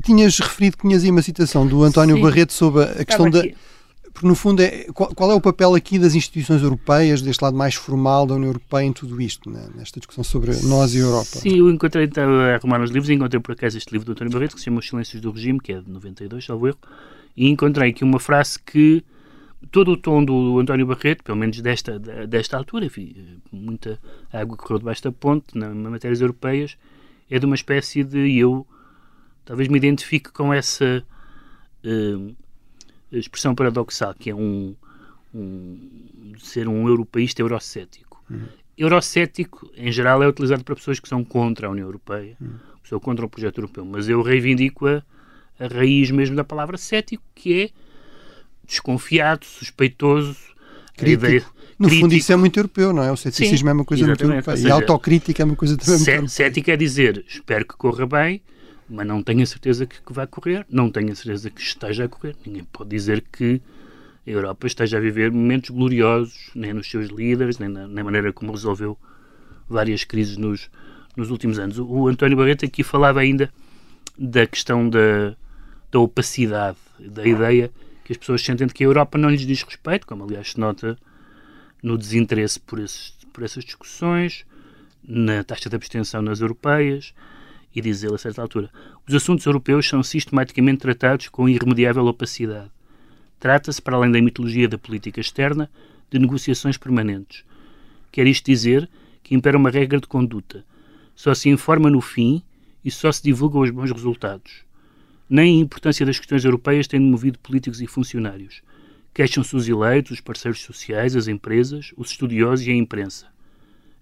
[0.04, 2.22] tinhas referido que tinhas aí uma citação do António Sim.
[2.22, 3.44] Barreto sobre a questão da.
[4.14, 7.56] Porque, no fundo, é, qual, qual, é o papel aqui das instituições europeias, deste lado
[7.56, 9.70] mais formal da União Europeia em tudo isto, né?
[9.76, 11.26] nesta discussão sobre nós e a Europa?
[11.26, 14.32] Sim, eu encontrei, então, a arrumar nos livros, encontrei por acaso este livro do António
[14.34, 16.78] Barreto, que se chama Os Silêncios do Regime, que é de 92, salvo erro,
[17.36, 19.04] e encontrei aqui uma frase que
[19.72, 23.16] todo o tom do António Barreto, pelo menos desta, desta altura, enfim,
[23.52, 24.00] muita
[24.32, 26.78] água correu debaixo da ponte nas matérias europeias,
[27.30, 28.66] é de uma espécie de eu
[29.46, 31.04] talvez me identifique com essa
[31.86, 32.36] uh,
[33.20, 34.76] expressão paradoxal que é um,
[35.34, 38.24] um ser um europeísta eurocético.
[38.30, 38.48] Uhum.
[38.78, 42.54] Eurocético, em geral, é utilizado para pessoas que são contra a União Europeia, uhum.
[42.82, 45.04] pessoas contra o projeto europeu, mas eu reivindico a,
[45.60, 47.70] a raiz mesmo da palavra cético, que é
[48.66, 50.52] desconfiado, suspeitoso,
[51.02, 51.26] Crítico.
[51.26, 51.46] Ideia,
[51.80, 52.06] no crítico.
[52.06, 53.12] fundo, isso é muito europeu, não é?
[53.12, 54.58] O ceticismo Sim, é uma coisa muito europeia.
[54.58, 58.06] Seja, e a autocrítica é uma coisa também muito Cético é dizer, espero que corra
[58.06, 58.42] bem,
[58.92, 62.04] mas não tenho a certeza que, que vai correr, não tenho a certeza que esteja
[62.04, 62.36] a correr.
[62.46, 63.62] Ninguém pode dizer que
[64.28, 68.34] a Europa esteja a viver momentos gloriosos, nem nos seus líderes, nem na, na maneira
[68.34, 68.98] como resolveu
[69.70, 70.70] várias crises nos,
[71.16, 71.80] nos últimos anos.
[71.80, 73.50] O, o António Barreto aqui falava ainda
[74.20, 75.36] da questão da,
[75.90, 77.72] da opacidade, da ideia
[78.04, 80.60] que as pessoas sentem de que a Europa não lhes diz respeito, como aliás se
[80.60, 80.98] nota
[81.82, 84.46] no desinteresse por, esses, por essas discussões,
[85.02, 87.14] na taxa de abstenção nas europeias,
[87.76, 88.70] e diz ele a certa altura:
[89.08, 92.70] os assuntos europeus são sistematicamente tratados com irremediável opacidade.
[93.40, 95.70] Trata-se, para além da mitologia da política externa,
[96.10, 97.44] de negociações permanentes.
[98.12, 98.88] Quer isto dizer
[99.24, 100.64] que impera uma regra de conduta.
[101.16, 102.44] Só se informa no fim
[102.84, 104.64] e só se divulgam os bons resultados.
[105.30, 108.62] Nem a importância das questões europeias tem movido políticos e funcionários.
[109.14, 113.28] Queixam-se os eleitos, os parceiros sociais, as empresas, os estudiosos e a imprensa.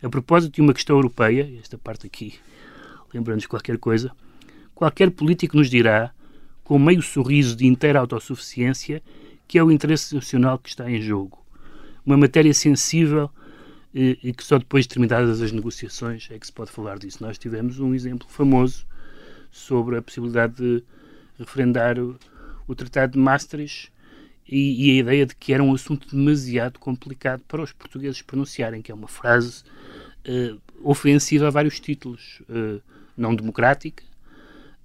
[0.02, 2.36] A propósito de uma questão europeia, esta parte aqui
[3.14, 4.12] lembrando-nos qualquer coisa,
[4.74, 6.12] qualquer político nos dirá,
[6.64, 9.02] com meio sorriso de inteira autossuficiência,
[9.48, 11.44] que é o interesse nacional que está em jogo.
[12.06, 13.30] Uma matéria sensível
[13.94, 17.00] e, eh, e que só depois de terminadas as negociações é que se pode falar
[17.00, 17.24] disso.
[17.24, 18.86] Nós tivemos um exemplo famoso
[19.52, 20.84] sobre a possibilidade de
[21.40, 22.18] referendar o,
[22.68, 23.92] o Tratado de Maastricht
[24.48, 28.82] e, e, a ideia de que era um assunto demasiado complicado para os portugueses pronunciarem,
[28.82, 29.64] que é uma frase
[30.28, 32.42] uh, ofensiva a vários títulos.
[32.50, 32.82] Uh,
[33.20, 34.04] não democrática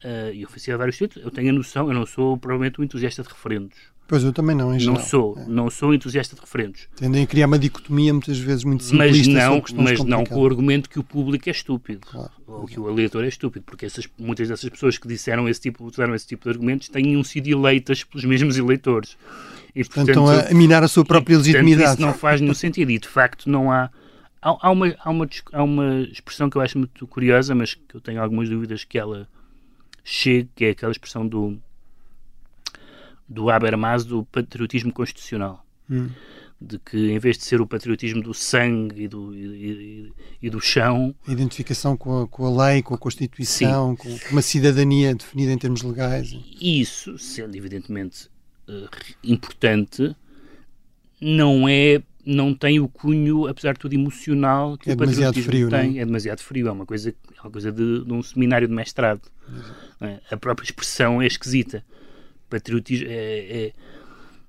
[0.04, 1.24] uh, e ofensiva a vários títulos.
[1.24, 3.94] Eu tenho a noção, eu não sou provavelmente um entusiasta de referendos.
[4.06, 4.96] Pois eu também não, em geral.
[4.96, 5.44] Não sou, é.
[5.46, 6.88] não sou entusiasta de referendos.
[6.94, 10.46] Tendem a criar uma dicotomia muitas vezes muito simplista mas não, Mas não com o
[10.46, 12.30] argumento que o público é estúpido, claro.
[12.46, 15.84] ou que o eleitor é estúpido, porque essas, muitas dessas pessoas que disseram esse tipo,
[15.84, 19.16] usaram esse tipo de argumentos têm sido eleitas pelos mesmos eleitores.
[19.74, 21.76] E, portanto, estão a minar a sua própria e, legitimidade.
[21.76, 23.90] Portanto, isso não faz nenhum sentido e, de facto, não há
[24.44, 27.94] Há, há, uma, há, uma, há uma expressão que eu acho muito curiosa, mas que
[27.94, 29.26] eu tenho algumas dúvidas que ela
[30.04, 31.58] chegue, que é aquela expressão do,
[33.26, 35.64] do Habermas do patriotismo constitucional.
[35.90, 36.10] Hum.
[36.60, 40.50] De que em vez de ser o patriotismo do sangue e do, e, e, e
[40.50, 41.14] do chão.
[41.26, 45.52] A identificação com a, com a lei, com a Constituição, sim, com uma cidadania definida
[45.52, 46.36] em termos legais.
[46.60, 48.28] Isso, sendo evidentemente
[48.68, 48.88] uh,
[49.22, 50.14] importante,
[51.20, 55.68] não é não tem o cunho, apesar de tudo, emocional que é o demasiado frio,
[55.68, 55.90] tem.
[55.90, 56.02] Não é?
[56.02, 59.22] é demasiado frio, é uma coisa, é uma coisa de, de um seminário de mestrado.
[60.00, 60.20] É?
[60.30, 61.84] A própria expressão é esquisita.
[62.48, 63.72] Patriotismo é, é,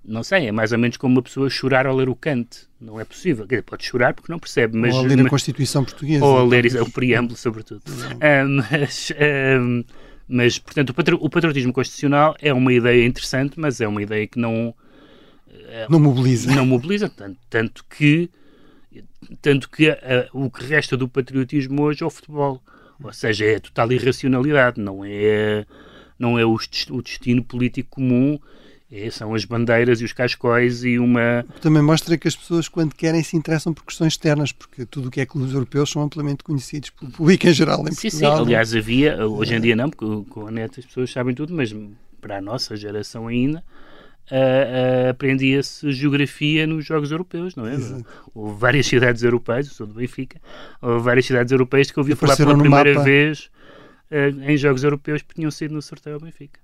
[0.03, 2.67] não sei, é mais ou menos como uma pessoa chorar ao ler o Kant.
[2.79, 3.45] Não é possível.
[3.45, 4.77] Dizer, pode chorar porque não percebe.
[4.77, 6.23] Mas, ou a ler a Constituição Portuguesa.
[6.23, 7.81] Ou a ler o preâmbulo, sobretudo.
[8.21, 9.83] Ah, mas, ah,
[10.27, 14.73] mas, portanto, o patriotismo constitucional é uma ideia interessante, mas é uma ideia que não
[15.89, 16.53] não mobiliza.
[16.53, 18.29] Não mobiliza, tanto, tanto que,
[19.41, 22.61] tanto que a, o que resta do patriotismo hoje é o futebol.
[23.03, 25.65] Ou seja, é a total irracionalidade, não é,
[26.17, 28.39] não é o, o destino político comum,
[28.91, 31.45] é, são as bandeiras e os cascóis e uma...
[31.59, 35.11] Também mostra que as pessoas, quando querem, se interessam por questões externas, porque tudo o
[35.11, 38.37] que é clubes europeus são amplamente conhecidos pelo público em geral em sim, Portugal.
[38.37, 41.53] Sim, aliás, havia, hoje em dia não, porque com a net as pessoas sabem tudo,
[41.53, 41.75] mas
[42.21, 43.61] para a nossa geração ainda,
[44.31, 47.75] uh, uh, aprendia-se geografia nos Jogos Europeus, não é?
[47.75, 48.05] Exato.
[48.33, 50.39] Houve várias cidades europeias, eu sou do Benfica,
[50.81, 53.03] houve várias cidades europeias que eu ouvi falar pela primeira mapa.
[53.03, 53.49] vez
[54.11, 56.59] uh, em Jogos Europeus que tinham sido no sorteio ao Benfica.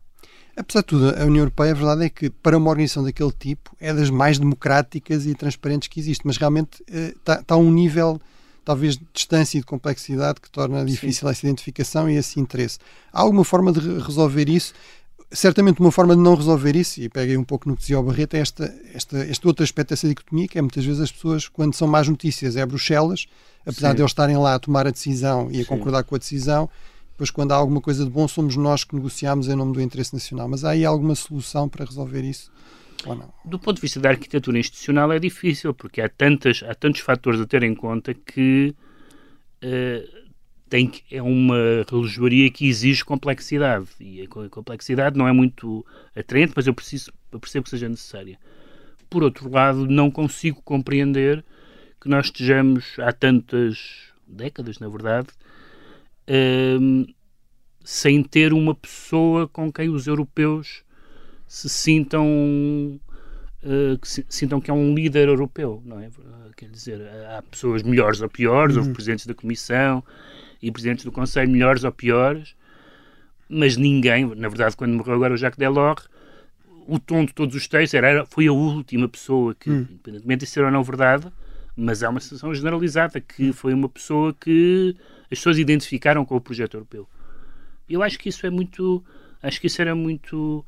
[0.55, 3.75] Apesar de tudo, a União Europeia, a verdade é que para uma organização daquele tipo
[3.79, 7.71] é das mais democráticas e transparentes que existe, mas realmente está, eh, está a um
[7.71, 8.19] nível
[8.63, 11.31] talvez de distância e de complexidade que torna difícil Sim.
[11.31, 12.77] essa identificação e esse interesse.
[13.11, 14.73] Há alguma forma de resolver isso?
[15.31, 18.03] Certamente uma forma de não resolver isso, e peguei um pouco no que dizia o
[18.03, 21.47] Barreto, é esta, esta, este outro aspecto dessa dicotomia, que é muitas vezes as pessoas,
[21.47, 23.27] quando são más notícias, é Bruxelas,
[23.65, 23.95] apesar Sim.
[23.95, 25.65] de eles estarem lá a tomar a decisão e a Sim.
[25.65, 26.69] concordar com a decisão,
[27.11, 30.13] depois quando há alguma coisa de bom somos nós que negociamos em nome do interesse
[30.13, 30.47] nacional.
[30.47, 32.51] Mas há aí alguma solução para resolver isso?
[33.45, 37.39] Do ponto de vista da arquitetura institucional é difícil, porque há, tantas, há tantos fatores
[37.39, 38.75] a ter em conta que
[39.63, 40.20] uh,
[40.71, 43.87] tem que, é uma relojoaria que exige complexidade.
[43.99, 48.39] E a complexidade não é muito atraente, mas eu, preciso, eu percebo que seja necessária.
[49.09, 51.43] Por outro lado, não consigo compreender
[51.99, 55.27] que nós estejamos há tantas décadas, na verdade,
[56.79, 57.05] um,
[57.83, 60.85] sem ter uma pessoa com quem os europeus
[61.49, 62.25] se sintam
[63.61, 66.09] uh, que se, sintam que é um líder europeu, não é?
[66.55, 67.01] Quer dizer,
[67.37, 68.83] há pessoas melhores ou piores, uhum.
[68.83, 70.01] houve presidentes da Comissão
[70.61, 72.55] e presidentes do Conselho melhores ou piores,
[73.49, 76.07] mas ninguém, na verdade, quando morreu agora o Jacques Delors,
[76.87, 79.87] o tom de todos os textos era, foi a última pessoa que, uhum.
[79.89, 81.31] independentemente de ser ou não verdade,
[81.75, 83.53] mas há uma sensação generalizada que hum.
[83.53, 87.07] foi uma pessoa que as pessoas identificaram com o projeto europeu.
[87.89, 89.03] Eu acho que isso é muito.
[89.41, 90.65] Acho que isso era muito.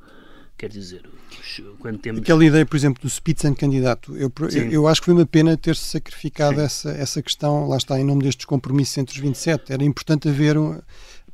[0.58, 1.02] Quer dizer,
[1.80, 2.22] quando temos.
[2.22, 5.86] Aquela ideia, por exemplo, do Spitzenkandidato, eu, eu, eu acho que foi uma pena ter-se
[5.86, 9.74] sacrificado essa, essa questão, lá está, em nome destes compromissos entre os 27.
[9.74, 10.58] Era importante haver.
[10.58, 10.80] Um,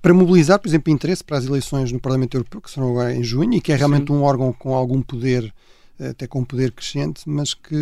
[0.02, 3.22] para mobilizar, por exemplo, interesse para as eleições no Parlamento Europeu, que serão agora em
[3.22, 4.14] junho, e que é realmente Sim.
[4.14, 5.54] um órgão com algum poder
[6.00, 7.76] até com um poder crescente, mas que,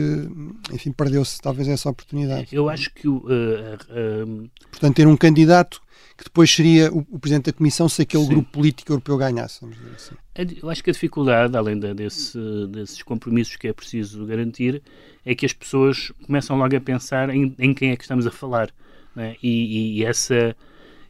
[0.71, 2.47] enfim, perdeu-se talvez essa oportunidade.
[2.51, 3.07] Eu acho que.
[3.07, 5.81] Uh, uh, Portanto, ter um candidato
[6.17, 8.29] que depois seria o, o Presidente da Comissão se aquele sim.
[8.29, 10.15] grupo político europeu ganhasse, vamos dizer assim.
[10.61, 14.81] Eu acho que a dificuldade, além de, desse, desses compromissos que é preciso garantir,
[15.23, 18.31] é que as pessoas começam logo a pensar em, em quem é que estamos a
[18.31, 18.71] falar.
[19.15, 19.35] Né?
[19.41, 20.55] E, e, essa.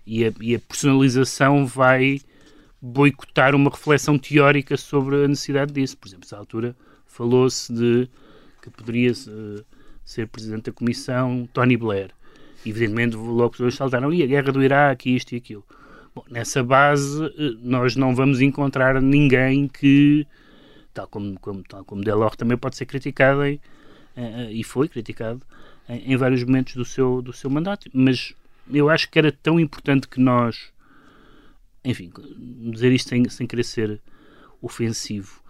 [0.06, 2.22] E a, e a personalização vai
[2.82, 5.98] boicotar uma reflexão teórica sobre a necessidade disso.
[5.98, 8.10] Por exemplo, nessa altura falou-se de
[8.62, 9.66] que poderia uh,
[10.06, 12.12] ser presidente da Comissão Tony Blair.
[12.66, 15.66] Evidentemente, logo pessoas saltaram, e a guerra do Iraque, isto e aquilo.
[16.14, 20.26] Bom, nessa base, uh, nós não vamos encontrar ninguém que,
[20.94, 23.56] tal como, como, tal como Delors também pode ser criticado, em,
[24.16, 25.42] uh, e foi criticado,
[25.88, 28.34] em, em, vários momentos do seu, do seu mandato, mas
[28.72, 30.72] eu acho que era tão importante que nós,
[31.84, 32.12] enfim,
[32.72, 34.02] dizer isto sem, sem querer ser
[34.62, 35.42] ofensivo,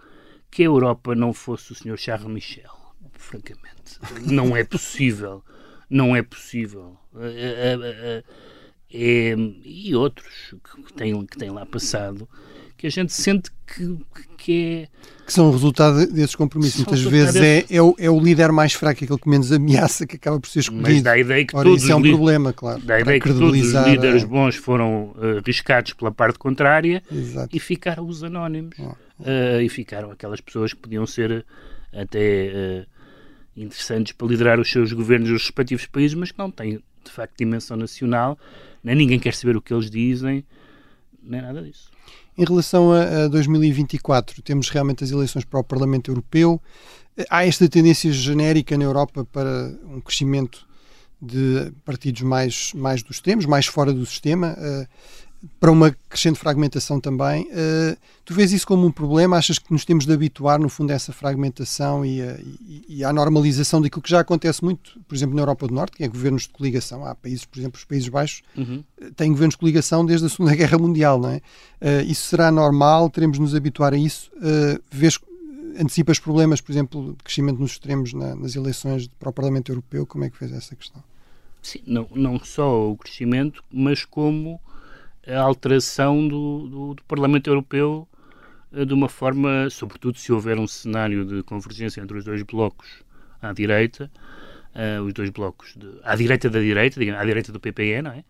[0.50, 1.96] que a Europa não fosse o Sr.
[1.96, 2.70] Charles Michel,
[3.14, 3.98] francamente.
[4.26, 5.42] Não é possível.
[5.88, 6.96] Não é possível.
[7.20, 8.22] É,
[8.90, 10.54] é, e outros
[10.86, 12.28] que têm, que têm lá passado,
[12.76, 13.98] que a gente sente que,
[14.36, 14.88] que é.
[15.26, 16.76] Que são o resultado desses compromissos.
[16.76, 20.16] Muitas vezes é, é, o, é o líder mais fraco, aquele que menos ameaça, que
[20.16, 20.88] acaba por ser escolhido.
[20.88, 22.80] Mas dá a ideia que Ora, todos isso é um problema, claro.
[22.80, 27.54] Dá a ideia que todos os líderes bons foram uh, riscados pela parte contrária Exato.
[27.54, 28.76] e ficaram os anónimos.
[28.78, 31.44] Oh uh, e ficaram aquelas pessoas que podiam ser
[31.92, 32.97] até uh,
[33.60, 37.36] interessantes para liderar os seus governos dos respectivos países, mas que não têm de facto
[37.38, 38.38] dimensão nacional,
[38.82, 40.44] nem ninguém quer saber o que eles dizem,
[41.22, 41.90] nem nada disso.
[42.36, 46.60] Em relação a, a 2024, temos realmente as eleições para o Parlamento Europeu.
[47.28, 50.66] Há esta tendência genérica na Europa para um crescimento
[51.20, 54.56] de partidos mais, mais dos extremos, mais fora do sistema.
[55.60, 57.44] Para uma crescente fragmentação também.
[57.44, 59.36] Uh, tu vês isso como um problema?
[59.36, 63.04] Achas que nos temos de habituar, no fundo, a essa fragmentação e, a, e, e
[63.04, 66.08] à normalização daquilo que já acontece muito, por exemplo, na Europa do Norte, que é
[66.08, 67.04] governos de coligação.
[67.04, 68.82] Há países, por exemplo, os Países Baixos, uhum.
[69.00, 71.36] Eh, têm governos de coligação desde a Segunda Guerra Mundial, não é?
[71.36, 73.08] Uh, isso será normal?
[73.08, 74.32] Teremos de nos habituar a isso?
[74.36, 75.20] Uh, vês,
[75.78, 80.04] antecipas problemas, por exemplo, de crescimento nos extremos na, nas eleições para o Parlamento Europeu?
[80.04, 81.02] Como é que fez essa questão?
[81.62, 84.60] Sim, não, não só o crescimento, mas como
[85.26, 88.08] a alteração do, do, do, Parlamento Europeu
[88.72, 92.88] eh, de uma forma, sobretudo se houver um cenário de convergência entre os dois blocos
[93.40, 94.10] à direita,
[94.74, 98.12] uh, os dois blocos de, à direita da direita, digamos, à direita do PPE, não
[98.12, 98.24] é?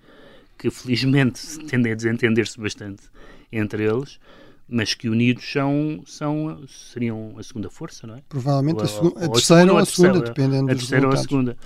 [0.56, 3.04] Que felizmente tendem a desentender-se bastante
[3.52, 4.18] entre eles,
[4.68, 8.22] mas que unidos são, são, seriam a segunda força, não é?
[8.28, 11.56] Provavelmente ou, a, a, a, terceira ou a segunda, dependendo a terceira ou a segunda.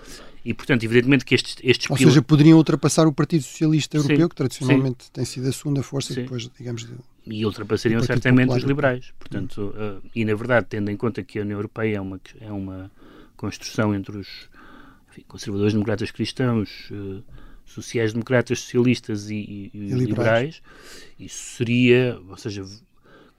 [0.44, 4.28] E, portanto, evidentemente que estes, estes Ou seja, poderiam ultrapassar o Partido Socialista Europeu, sim,
[4.28, 5.10] que tradicionalmente sim.
[5.12, 6.22] tem sido a segunda força, sim.
[6.22, 6.84] depois, digamos...
[6.84, 8.58] De, e ultrapassariam certamente Popular.
[8.58, 9.12] os liberais.
[9.18, 12.50] Portanto, uh, e na verdade, tendo em conta que a União Europeia é uma, é
[12.50, 12.90] uma
[13.36, 14.50] construção entre os
[15.10, 17.22] enfim, conservadores democratas cristãos, uh,
[17.64, 20.06] sociais-democratas socialistas e, e, e liberais.
[20.06, 20.62] liberais,
[21.18, 22.64] isso seria, ou seja,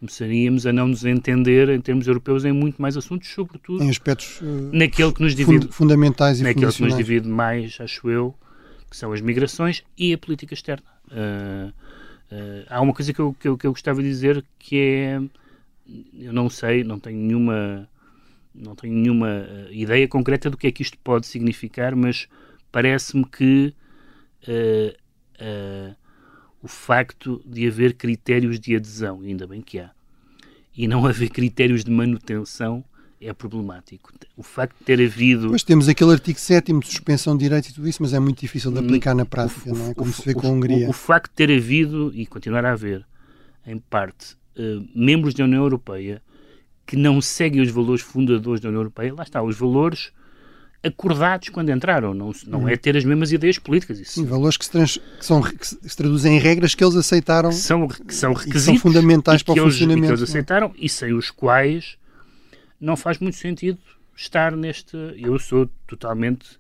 [0.04, 4.42] começaríamos a não nos entender em termos europeus em muito mais assuntos, sobretudo em aspectos
[4.42, 8.36] uh, naquele que nos divide fundamentais e naquele que nos divide mais, acho eu,
[8.90, 10.84] que são as migrações e a política externa.
[11.08, 14.78] Uh, uh, há uma coisa que eu, que eu, que, eu, gostava de dizer que
[14.78, 15.22] é
[16.20, 17.88] eu não sei, não tenho nenhuma
[18.54, 22.28] não tenho nenhuma ideia concreta do que é que isto pode significar, mas
[22.72, 23.74] parece-me que
[26.64, 29.92] o facto de haver critérios de adesão, ainda bem que há,
[30.76, 32.84] e não haver critérios de manutenção
[33.20, 34.12] é problemático.
[34.36, 35.50] O facto de ter havido.
[35.50, 38.40] Pois temos aquele artigo 7 de suspensão de direitos e tudo isso, mas é muito
[38.40, 39.94] difícil de aplicar na prática, o, não é?
[39.94, 40.88] Como o, se vê com a Hungria.
[40.88, 43.06] O, o, facto de ter havido, e continuar a haver,
[43.66, 46.22] em parte, uh, membros da União Europeia
[46.86, 50.12] que não seguem os valores fundadores da União Europeia, lá está, os valores
[50.84, 54.00] acordados quando entraram, não, não é ter as mesmas ideias políticas.
[54.00, 54.14] Isso.
[54.14, 57.50] Sim, valores que se, trans, que são, que se traduzem em regras que eles aceitaram.
[57.50, 58.64] Que são, que são requisitos.
[58.66, 60.08] São fundamentais para o eles, funcionamento.
[60.08, 61.98] que eles aceitaram e sem os quais
[62.80, 63.80] não faz muito sentido
[64.16, 64.98] estar neste.
[65.18, 66.60] Eu sou totalmente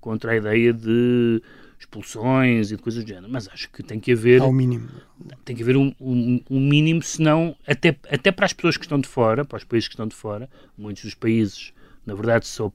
[0.00, 1.42] contra a ideia de
[1.78, 4.40] expulsões e de coisas do género, mas acho que tem que haver.
[4.40, 4.88] Ao mínimo.
[5.44, 9.00] Tem que haver um, um, um, mínimo, senão, até, até para as pessoas que estão
[9.00, 10.48] de fora, para os países que estão de fora,
[10.78, 11.72] muitos dos países,
[12.06, 12.72] na verdade, só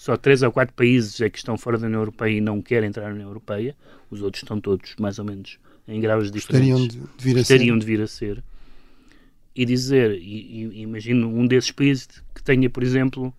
[0.00, 2.88] só três ou quatro países é que estão fora da União Europeia e não querem
[2.88, 3.76] entrar na União Europeia.
[4.10, 6.70] Os outros estão todos mais ou menos em graus diferentes.
[6.70, 7.80] Gostariam de vir a Gostariam ser.
[7.80, 8.44] de vir a ser.
[9.54, 13.30] E dizer, e, e, imagino um desses países que tenha, por exemplo,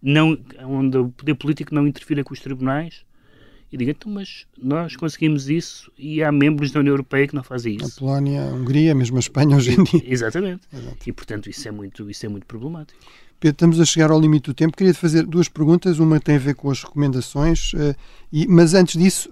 [0.00, 3.04] não, onde o poder político não interfira com os tribunais
[3.70, 7.42] e diga, então, mas nós conseguimos isso e há membros da União Europeia que não
[7.42, 7.98] fazem isso.
[7.98, 10.02] A Polónia, a Hungria, mesmo a Espanha hoje em dia.
[10.06, 10.62] Exatamente.
[10.72, 10.96] Exato.
[11.06, 12.98] E, portanto, isso é muito, isso é muito problemático.
[13.40, 14.76] Pedro, estamos a chegar ao limite do tempo.
[14.76, 15.98] Queria te fazer duas perguntas.
[15.98, 17.94] Uma tem a ver com as recomendações, uh,
[18.32, 19.30] e, mas antes disso,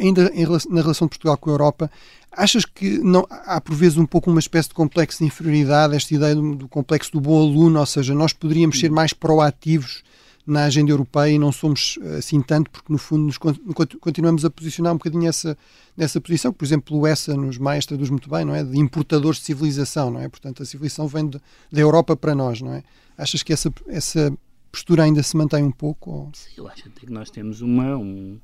[0.00, 0.30] ainda
[0.70, 1.90] na relação de Portugal com a Europa,
[2.32, 6.14] achas que não, há por vezes um pouco uma espécie de complexo de inferioridade, esta
[6.14, 10.02] ideia do, do complexo do bom aluno, ou seja, nós poderíamos ser mais proativos
[10.46, 14.50] na agenda europeia e não somos eh, assim tanto, porque no fundo nos continuamos a
[14.50, 15.56] posicionar um bocadinho essa,
[15.96, 16.52] nessa posição.
[16.52, 18.62] Por exemplo, o ESA nos mais traduz muito bem, não é?
[18.62, 20.28] De importadores de civilização, não é?
[20.28, 21.40] Portanto, a civilização vem de,
[21.72, 22.82] da Europa para nós, não é?
[23.16, 24.36] Achas que essa, essa
[24.70, 26.10] postura ainda se mantém um pouco?
[26.10, 26.30] Ou...
[26.34, 27.96] Sim, eu acho até que nós temos uma.
[27.96, 28.38] Um,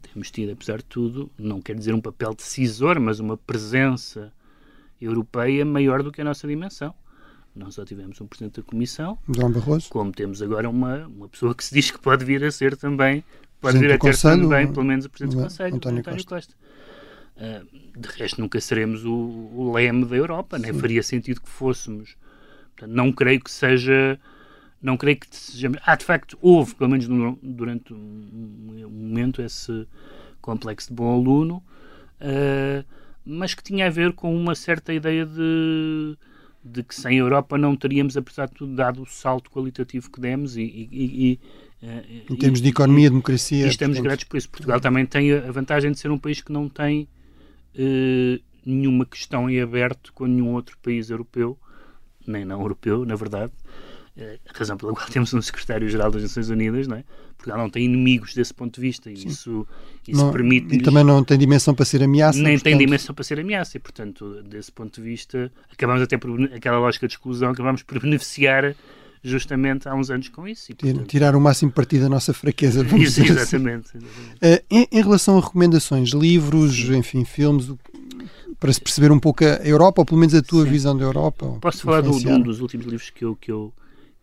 [0.00, 4.32] temos tido, apesar de tudo, não quer dizer um papel decisor, mas uma presença
[5.00, 6.94] europeia maior do que a nossa dimensão.
[7.56, 9.88] Nós só tivemos um Presidente da Comissão, João Barroso.
[9.88, 13.24] como temos agora uma, uma pessoa que se diz que pode vir a ser também,
[13.60, 16.34] pode vir a ter Conselho, também, pelo menos, o Presidente do Conselho, António, António Costa.
[16.34, 16.54] Costa.
[17.36, 22.16] Uh, de resto, nunca seremos o, o leme da Europa, nem faria sentido que fôssemos
[22.76, 24.20] Portanto, não creio que seja.
[24.80, 25.72] Não creio que seja.
[25.84, 27.08] Ah, de facto, houve, pelo menos
[27.42, 29.88] durante um, momento, esse
[30.40, 31.56] complexo de bom aluno,
[32.20, 32.84] uh,
[33.24, 36.16] mas que tinha a ver com uma certa ideia de,
[36.66, 40.20] de que sem a Europa não teríamos, apesar de tudo, dado o salto qualitativo que
[40.20, 41.38] demos e, e,
[41.82, 43.66] e uh, em termos de economia, e, democracia.
[43.66, 44.48] E estamos portanto, gratos por isso.
[44.50, 47.08] Portugal também tem a vantagem de ser um país que não tem
[47.74, 51.58] uh, nenhuma questão em aberto com nenhum outro país europeu
[52.26, 53.52] nem não europeu, na verdade.
[54.18, 57.04] A razão pela qual temos um secretário-geral das Nações Unidas, não é?
[57.36, 59.66] Portugal não tem inimigos desse ponto de vista e isso,
[60.08, 60.74] isso não, permite.
[60.74, 62.38] E também não tem dimensão para ser ameaça.
[62.38, 62.64] Nem portanto...
[62.64, 66.78] tem dimensão para ser ameaça e, portanto, desse ponto de vista, acabamos até por aquela
[66.78, 68.74] lógica de exclusão, acabamos por beneficiar
[69.22, 70.72] justamente há uns anos com isso.
[70.72, 71.06] E, portanto...
[71.06, 72.86] Tirar o máximo partido da nossa fraqueza.
[72.96, 73.32] Isso, assim.
[73.32, 73.90] exatamente.
[73.96, 74.62] exatamente.
[74.62, 76.96] Uh, em, em, relação a recomendações, livros, Sim.
[76.96, 77.70] enfim, filmes,
[78.58, 80.70] para se perceber um pouco a Europa, ou pelo menos a tua Sim.
[80.70, 81.58] visão da Europa.
[81.60, 83.72] Posso falar de um dos últimos livros que eu, que eu,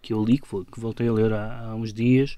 [0.04, 2.38] que eu li, que, que voltei a ler há, há uns dias,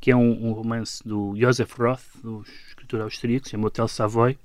[0.00, 3.86] que é um, um, romance do Joseph Roth, do escritor austríaco, que se chama Hotel
[3.86, 4.36] Savoy,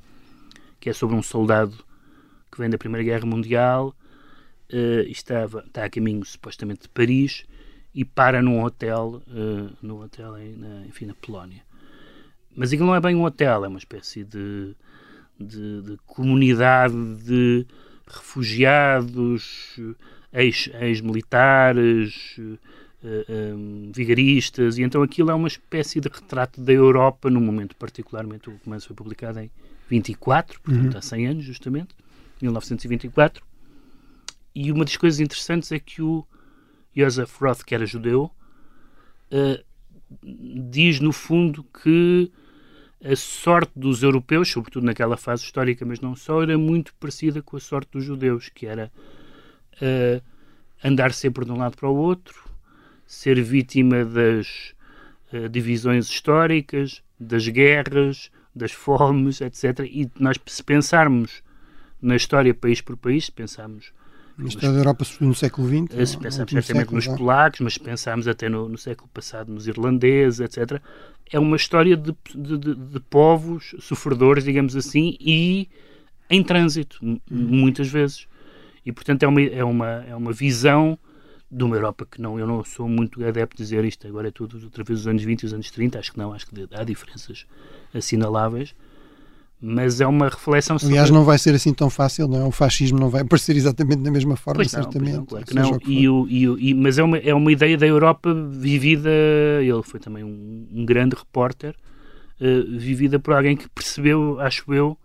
[0.79, 1.75] que é sobre um soldado
[2.51, 3.95] que vem da Primeira Guerra Mundial
[4.71, 7.45] uh, estava, está a caminho supostamente de Paris
[7.95, 11.63] e para num hotel, uh, num hotel em, na, enfim, na Polónia.
[12.55, 14.75] Mas aquilo não é bem um hotel, é uma espécie de
[15.41, 17.65] de, de comunidade de
[18.07, 19.79] refugiados,
[20.33, 22.59] ex-militares, ex
[23.03, 27.41] eh, um, eh, vigaristas, e então aquilo é uma espécie de retrato da Europa num
[27.41, 29.49] momento particularmente, o romance foi publicado em
[29.89, 30.97] 24, portanto uhum.
[30.97, 31.95] há 100 anos justamente,
[32.41, 33.43] 1924,
[34.53, 36.25] e uma das coisas interessantes é que o
[36.95, 38.29] Joseph Roth, que era judeu,
[39.31, 39.63] uh,
[40.69, 42.29] diz no fundo que
[43.03, 47.57] a sorte dos europeus, sobretudo naquela fase histórica, mas não só, era muito parecida com
[47.57, 48.91] a sorte dos judeus, que era
[49.81, 50.21] uh,
[50.83, 52.49] andar sempre de um lado para o outro,
[53.05, 54.73] ser vítima das
[55.33, 59.79] uh, divisões históricas, das guerras, das fomes, etc.
[59.85, 61.43] E nós, se pensarmos
[62.01, 63.93] na história país por país, se pensarmos
[64.37, 66.09] A história da Europa no século XX.
[66.09, 70.39] Se pensarmos certamente nos polacos, mas se pensarmos até no, no, século passado nos irlandeses,
[70.39, 70.81] etc.
[71.31, 75.69] É uma história de, de, de, de povos sofredores, digamos assim, e
[76.29, 76.97] em trânsito,
[77.29, 78.27] muitas vezes.
[78.85, 80.97] E, portanto, é uma, é uma, é uma visão
[81.51, 84.31] de uma Europa que não, eu não sou muito adepto de dizer isto, agora é
[84.31, 86.67] tudo outra vez os anos 20 e os anos 30, acho que não, acho que
[86.71, 87.45] há diferenças
[87.93, 88.73] assinaláveis,
[89.59, 90.93] mas é uma reflexão sobre...
[90.93, 92.45] Aliás, não vai ser assim tão fácil, não é?
[92.45, 95.17] O fascismo não vai aparecer exatamente da mesma forma, pois não, certamente.
[95.17, 95.77] Não, claro que não.
[95.85, 99.11] E o, e o, e, mas é uma, é uma ideia da Europa vivida,
[99.61, 101.75] ele foi também um, um grande repórter,
[102.39, 104.97] uh, vivida por alguém que percebeu, acho eu,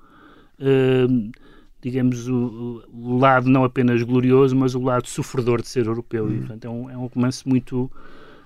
[0.60, 1.30] uh,
[1.80, 6.24] digamos, o, o, lado não apenas glorioso, mas o lado sofredor de ser europeu.
[6.24, 6.34] Uhum.
[6.34, 7.90] E, portanto, é um, é um romance muito,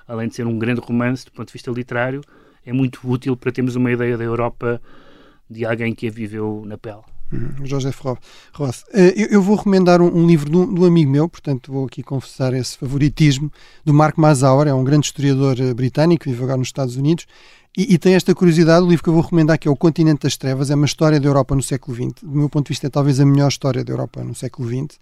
[0.07, 2.23] além de ser um grande romance do ponto de vista literário,
[2.65, 4.81] é muito útil para termos uma ideia da Europa
[5.49, 7.03] de alguém que a viveu na pele.
[7.33, 7.65] Uhum.
[7.65, 7.93] José
[8.55, 8.85] Ross.
[8.93, 11.87] Eh, eu, vou recomendar um, um livro de um, de um, amigo meu, portanto vou
[11.87, 13.53] aqui confessar esse favoritismo,
[13.85, 17.27] do Mark Mazauer, é um grande historiador eh, britânico, vive agora nos Estados Unidos,
[17.77, 20.23] e, e, tem esta curiosidade, o livro que eu vou recomendar, que é O Continente
[20.23, 22.23] das Trevas, é uma história da Europa no século XX.
[22.23, 24.97] Do meu ponto de vista, é talvez a melhor história da Europa no século XX.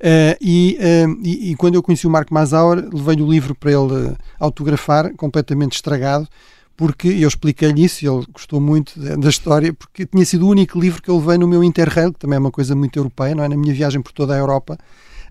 [0.00, 3.70] Uh, e, uh, e, e, quando eu conheci o Marco Mazauer, levei o livro para
[3.70, 6.28] ele uh, autografar, completamente estragado,
[6.76, 10.78] porque eu expliquei-lhe isso e ele gostou muito da história, porque tinha sido o único
[10.78, 13.44] livro que eu levei no meu Interrail, que também é uma coisa muito europeia, não
[13.44, 13.48] é?
[13.48, 14.76] Na minha viagem por toda a Europa,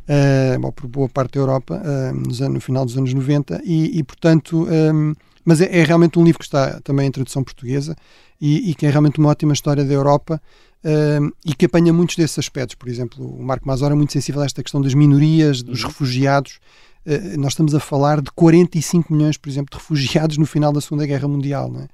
[0.08, 4.68] uh, por boa parte da Europa, uh, no final dos anos 90, e, e portanto.
[4.70, 5.14] Um,
[5.48, 7.96] mas é, é, realmente um livro que está também em tradução portuguesa
[8.40, 10.42] e, e que é realmente uma ótima história da Europa
[10.84, 12.76] uh, e que apanha muitos desses aspectos.
[12.76, 15.88] Por exemplo, o Marco Mazor é muito sensível a esta questão das minorias, dos uhum.
[15.88, 16.60] refugiados.
[17.08, 20.82] Uh, nós estamos a falar de 45 milhões, por exemplo, de refugiados no final da
[20.82, 21.72] Segunda Guerra Mundial.
[21.72, 21.86] Não é?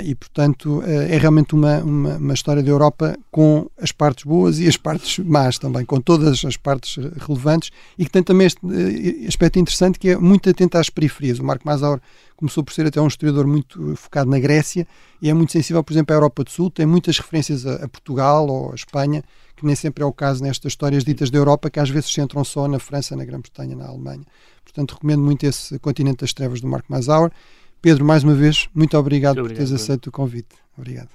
[0.00, 4.58] Uh, e, portanto, é realmente uma, uma, uma, história da Europa com as partes boas
[4.58, 9.26] e as partes más também, com todas as partes relevantes e que tem também este
[9.28, 11.38] aspecto interessante que é muito atento às periferias.
[11.38, 12.00] O Marco Mazor
[12.36, 14.86] começou por ser até um historiador muito focado na Grécia
[15.20, 17.88] e é muito sensível, por exemplo, à Europa do Sul, tem muitas referências a, a
[17.88, 19.24] Portugal ou a Espanha,
[19.56, 22.14] que nem sempre é o caso nestas histórias ditas da Europa, que às vezes se
[22.14, 24.24] centram só na França, na Grã-Bretanha, na Alemanha.
[24.62, 27.32] Portanto, recomendo muito esse Continente das Trevas do Marco Mazauer.
[27.80, 30.54] Pedro, mais uma vez, muito obrigado, muito obrigado por teres aceito o convite.
[30.76, 31.08] Obrigado.